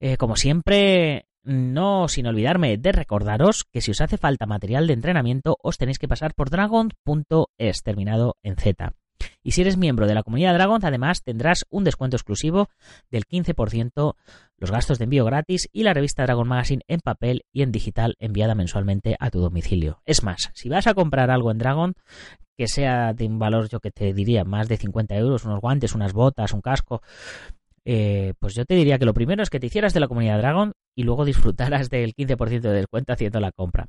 Eh, 0.00 0.16
como 0.16 0.36
siempre, 0.36 1.26
no 1.42 2.08
sin 2.08 2.26
olvidarme 2.26 2.76
de 2.76 2.92
recordaros 2.92 3.64
que 3.64 3.80
si 3.80 3.90
os 3.90 4.00
hace 4.00 4.18
falta 4.18 4.46
material 4.46 4.86
de 4.86 4.94
entrenamiento, 4.94 5.56
os 5.62 5.78
tenéis 5.78 5.98
que 5.98 6.08
pasar 6.08 6.34
por 6.34 6.50
dragon.es, 6.50 7.82
terminado 7.82 8.36
en 8.42 8.56
Z. 8.56 8.94
Y 9.42 9.52
si 9.52 9.60
eres 9.60 9.76
miembro 9.76 10.06
de 10.06 10.14
la 10.14 10.22
comunidad 10.22 10.54
Dragon, 10.54 10.80
además 10.82 11.22
tendrás 11.22 11.66
un 11.68 11.84
descuento 11.84 12.16
exclusivo 12.16 12.68
del 13.10 13.26
15%, 13.26 14.16
los 14.56 14.70
gastos 14.70 14.98
de 14.98 15.04
envío 15.04 15.24
gratis 15.24 15.68
y 15.72 15.82
la 15.82 15.94
revista 15.94 16.24
Dragon 16.24 16.48
Magazine 16.48 16.82
en 16.88 17.00
papel 17.00 17.44
y 17.52 17.62
en 17.62 17.70
digital 17.72 18.16
enviada 18.18 18.54
mensualmente 18.54 19.16
a 19.20 19.30
tu 19.30 19.40
domicilio. 19.40 20.00
Es 20.06 20.22
más, 20.22 20.50
si 20.54 20.68
vas 20.68 20.86
a 20.86 20.94
comprar 20.94 21.30
algo 21.30 21.50
en 21.50 21.58
Dragon, 21.58 21.94
que 22.56 22.68
sea 22.68 23.12
de 23.12 23.26
un 23.26 23.38
valor, 23.38 23.68
yo 23.68 23.80
que 23.80 23.90
te 23.90 24.12
diría, 24.12 24.44
más 24.44 24.68
de 24.68 24.76
50 24.76 25.16
euros, 25.16 25.44
unos 25.44 25.60
guantes, 25.60 25.94
unas 25.94 26.12
botas, 26.12 26.52
un 26.52 26.60
casco, 26.60 27.02
eh, 27.84 28.34
pues 28.38 28.54
yo 28.54 28.64
te 28.64 28.74
diría 28.74 28.98
que 28.98 29.04
lo 29.04 29.14
primero 29.14 29.42
es 29.42 29.50
que 29.50 29.60
te 29.60 29.66
hicieras 29.66 29.92
de 29.92 30.00
la 30.00 30.08
comunidad 30.08 30.38
Dragon 30.38 30.72
y 30.94 31.02
luego 31.02 31.24
disfrutaras 31.24 31.90
del 31.90 32.14
15% 32.14 32.60
de 32.60 32.72
descuento 32.72 33.12
haciendo 33.12 33.40
la 33.40 33.52
compra. 33.52 33.88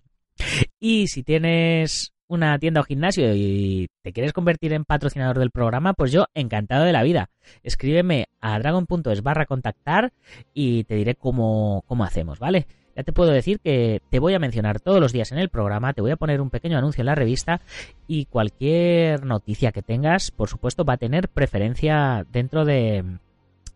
Y 0.80 1.08
si 1.08 1.24
tienes 1.24 2.12
una 2.28 2.58
tienda 2.60 2.82
o 2.82 2.84
gimnasio 2.84 3.34
y 3.36 3.88
te 4.04 4.12
quieres 4.12 4.34
convertir 4.34 4.74
en 4.74 4.84
patrocinador 4.84 5.40
del 5.40 5.52
programa, 5.52 5.94
pues 5.94 6.12
yo 6.12 6.26
encantado 6.34 6.84
de 6.84 6.92
la 6.92 7.04
vida. 7.04 7.30
Escríbeme 7.64 8.28
a 8.42 8.58
dragon.es 8.60 9.22
barra 9.22 9.46
contactar 9.46 10.12
y 10.54 10.84
te 10.86 10.96
diré 10.96 11.16
cómo, 11.16 11.84
cómo 11.88 12.04
hacemos, 12.04 12.40
¿vale? 12.40 12.68
Ya 12.96 13.04
te 13.04 13.12
puedo 13.12 13.32
decir 13.32 13.60
que 13.60 14.02
te 14.10 14.20
voy 14.20 14.34
a 14.34 14.40
mencionar 14.40 14.80
todos 14.80 15.02
los 15.02 15.12
días 15.12 15.32
en 15.32 15.38
el 15.38 15.50
programa, 15.50 15.94
te 15.94 16.02
voy 16.02 16.12
a 16.12 16.16
poner 16.16 16.40
un 16.40 16.50
pequeño 16.50 16.78
anuncio 16.78 17.02
en 17.02 17.08
la 17.08 17.16
revista 17.16 17.60
y 18.08 18.26
cualquier 18.26 19.26
noticia 19.26 19.72
que 19.72 19.82
tengas, 19.82 20.32
por 20.32 20.50
supuesto, 20.50 20.86
va 20.86 20.94
a 20.94 20.98
tener 20.98 21.28
preferencia 21.28 22.26
dentro 22.32 22.64
de, 22.64 23.04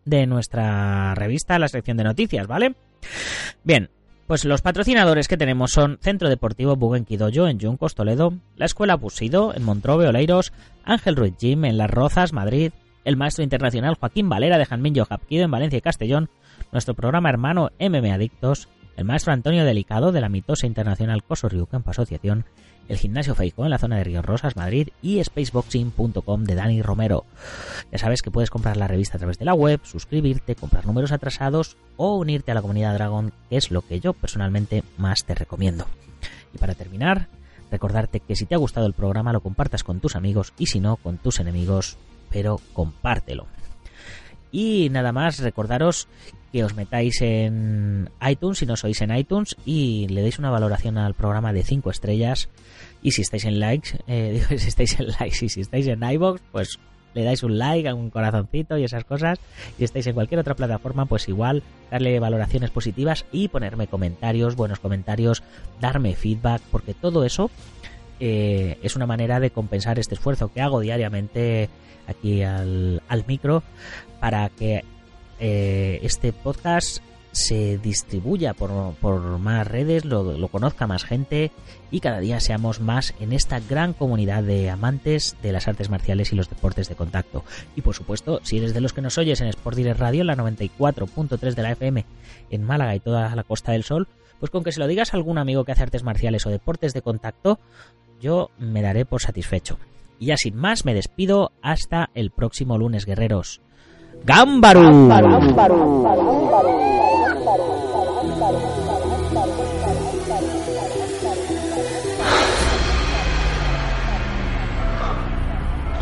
de 0.04 0.26
nuestra 0.26 1.14
revista, 1.14 1.58
la 1.58 1.68
sección 1.68 1.98
de 1.98 2.04
noticias, 2.04 2.46
¿vale? 2.46 2.74
Bien, 3.62 3.90
pues 4.26 4.44
los 4.44 4.62
patrocinadores 4.62 5.28
que 5.28 5.36
tenemos 5.36 5.72
son 5.72 5.98
Centro 6.00 6.28
Deportivo 6.28 6.76
Buguenquidoyo 6.76 7.48
en 7.48 7.60
Juncos, 7.60 7.94
Toledo, 7.94 8.32
la 8.56 8.66
Escuela 8.66 8.94
Busido 8.94 9.52
en 9.54 9.64
Montrobe, 9.64 10.06
Oleiros, 10.06 10.52
Ángel 10.84 11.16
Ruiz 11.16 11.34
Gym 11.38 11.64
en 11.64 11.76
Las 11.76 11.90
Rozas, 11.90 12.32
Madrid, 12.32 12.72
el 13.04 13.16
maestro 13.16 13.44
internacional 13.44 13.96
Joaquín 13.96 14.28
Valera 14.28 14.56
de 14.56 14.66
Janminyo 14.66 15.04
Japquido 15.04 15.44
en 15.44 15.50
Valencia 15.50 15.78
y 15.78 15.82
Castellón, 15.82 16.30
nuestro 16.70 16.94
programa 16.94 17.28
hermano 17.28 17.70
MM 17.80 18.12
Adictos, 18.12 18.68
el 18.96 19.04
maestro 19.04 19.32
Antonio 19.32 19.64
Delicado 19.64 20.12
de 20.12 20.20
la 20.20 20.28
mitosa 20.28 20.66
internacional 20.66 21.22
Coso 21.22 21.48
Campo 21.66 21.90
Asociación, 21.90 22.44
el 22.88 22.98
gimnasio 22.98 23.34
Feijo 23.34 23.64
en 23.64 23.70
la 23.70 23.78
zona 23.78 23.96
de 23.96 24.04
Ríos 24.04 24.24
Rosas, 24.24 24.56
Madrid 24.56 24.88
y 25.00 25.22
spaceboxing.com 25.22 26.44
de 26.44 26.54
Dani 26.54 26.82
Romero. 26.82 27.24
Ya 27.92 27.98
sabes 27.98 28.20
que 28.20 28.32
puedes 28.32 28.50
comprar 28.50 28.76
la 28.76 28.88
revista 28.88 29.16
a 29.16 29.18
través 29.18 29.38
de 29.38 29.44
la 29.44 29.54
web, 29.54 29.80
suscribirte, 29.84 30.56
comprar 30.56 30.86
números 30.86 31.12
atrasados 31.12 31.76
o 31.96 32.16
unirte 32.16 32.50
a 32.50 32.54
la 32.54 32.62
comunidad 32.62 32.94
Dragon, 32.94 33.32
que 33.48 33.56
es 33.56 33.70
lo 33.70 33.82
que 33.82 34.00
yo 34.00 34.12
personalmente 34.12 34.82
más 34.98 35.24
te 35.24 35.36
recomiendo. 35.36 35.86
Y 36.52 36.58
para 36.58 36.74
terminar, 36.74 37.28
recordarte 37.70 38.20
que 38.20 38.34
si 38.34 38.46
te 38.46 38.56
ha 38.56 38.58
gustado 38.58 38.86
el 38.86 38.92
programa 38.92 39.32
lo 39.32 39.40
compartas 39.40 39.84
con 39.84 40.00
tus 40.00 40.16
amigos 40.16 40.52
y 40.58 40.66
si 40.66 40.80
no, 40.80 40.96
con 40.96 41.18
tus 41.18 41.38
enemigos, 41.38 41.96
pero 42.28 42.60
compártelo. 42.72 43.46
Y 44.52 44.88
nada 44.90 45.12
más, 45.12 45.38
recordaros 45.38 46.08
que 46.52 46.64
os 46.64 46.74
metáis 46.74 47.20
en 47.22 48.10
iTunes 48.26 48.58
si 48.58 48.66
no 48.66 48.76
sois 48.76 49.00
en 49.00 49.14
iTunes 49.14 49.56
y 49.64 50.08
le 50.08 50.22
deis 50.22 50.38
una 50.38 50.50
valoración 50.50 50.98
al 50.98 51.14
programa 51.14 51.52
de 51.52 51.62
5 51.62 51.90
estrellas. 51.90 52.48
Y 53.02 53.12
si 53.12 53.22
estáis 53.22 53.44
en 53.44 53.60
likes, 53.60 53.98
eh, 54.06 54.42
si 54.58 54.68
estáis 54.68 54.98
en 54.98 55.08
likes 55.08 55.44
y 55.44 55.48
si 55.48 55.60
estáis 55.60 55.86
en 55.86 56.02
iBox, 56.02 56.40
pues 56.52 56.78
le 57.14 57.24
dais 57.24 57.42
un 57.42 57.58
like, 57.58 57.92
un 57.92 58.10
corazoncito 58.10 58.78
y 58.78 58.84
esas 58.84 59.04
cosas. 59.04 59.38
Y 59.78 59.84
estáis 59.84 60.06
en 60.06 60.14
cualquier 60.14 60.40
otra 60.40 60.54
plataforma, 60.54 61.06
pues 61.06 61.28
igual 61.28 61.62
darle 61.90 62.18
valoraciones 62.18 62.70
positivas 62.70 63.24
y 63.32 63.48
ponerme 63.48 63.86
comentarios, 63.86 64.56
buenos 64.56 64.80
comentarios, 64.80 65.42
darme 65.80 66.14
feedback, 66.14 66.62
porque 66.70 66.94
todo 66.94 67.24
eso 67.24 67.50
eh, 68.18 68.78
es 68.82 68.96
una 68.96 69.06
manera 69.06 69.40
de 69.40 69.50
compensar 69.50 69.98
este 69.98 70.14
esfuerzo 70.14 70.52
que 70.52 70.60
hago 70.60 70.80
diariamente 70.80 71.68
aquí 72.06 72.42
al, 72.42 73.02
al 73.08 73.24
micro 73.26 73.62
para 74.20 74.48
que 74.50 74.84
eh, 75.40 76.00
este 76.02 76.32
podcast 76.32 77.02
se 77.32 77.78
distribuya 77.78 78.54
por, 78.54 79.38
más 79.38 79.66
redes, 79.66 80.04
lo, 80.04 80.48
conozca 80.48 80.86
más 80.86 81.04
gente 81.04 81.52
y 81.90 82.00
cada 82.00 82.20
día 82.20 82.40
seamos 82.40 82.80
más 82.80 83.14
en 83.20 83.32
esta 83.32 83.60
gran 83.60 83.92
comunidad 83.92 84.42
de 84.42 84.68
amantes 84.70 85.36
de 85.42 85.52
las 85.52 85.68
artes 85.68 85.90
marciales 85.90 86.32
y 86.32 86.36
los 86.36 86.48
deportes 86.48 86.88
de 86.88 86.96
contacto. 86.96 87.44
Y 87.76 87.82
por 87.82 87.94
supuesto, 87.94 88.40
si 88.42 88.58
eres 88.58 88.74
de 88.74 88.80
los 88.80 88.92
que 88.92 89.02
nos 89.02 89.18
oyes 89.18 89.40
en 89.40 89.48
Sport 89.48 89.76
Direct 89.76 90.00
Radio, 90.00 90.24
la 90.24 90.36
94.3 90.36 91.54
de 91.54 91.62
la 91.62 91.72
FM 91.72 92.04
en 92.50 92.64
Málaga 92.64 92.94
y 92.94 93.00
toda 93.00 93.34
la 93.34 93.44
Costa 93.44 93.72
del 93.72 93.84
Sol, 93.84 94.08
pues 94.40 94.50
con 94.50 94.64
que 94.64 94.72
se 94.72 94.80
lo 94.80 94.86
digas 94.86 95.12
a 95.12 95.16
algún 95.16 95.38
amigo 95.38 95.64
que 95.64 95.72
hace 95.72 95.82
artes 95.82 96.02
marciales 96.02 96.46
o 96.46 96.50
deportes 96.50 96.94
de 96.94 97.02
contacto, 97.02 97.60
yo 98.20 98.50
me 98.58 98.82
daré 98.82 99.04
por 99.04 99.20
satisfecho. 99.20 99.78
Y 100.18 100.26
ya 100.26 100.36
sin 100.36 100.56
más 100.56 100.84
me 100.84 100.94
despido 100.94 101.52
hasta 101.62 102.10
el 102.14 102.30
próximo 102.30 102.76
lunes, 102.76 103.06
guerreros. 103.06 103.62
¡Gámbaru! 104.24 105.08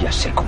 clase 0.08 0.32
Kung 0.32 0.47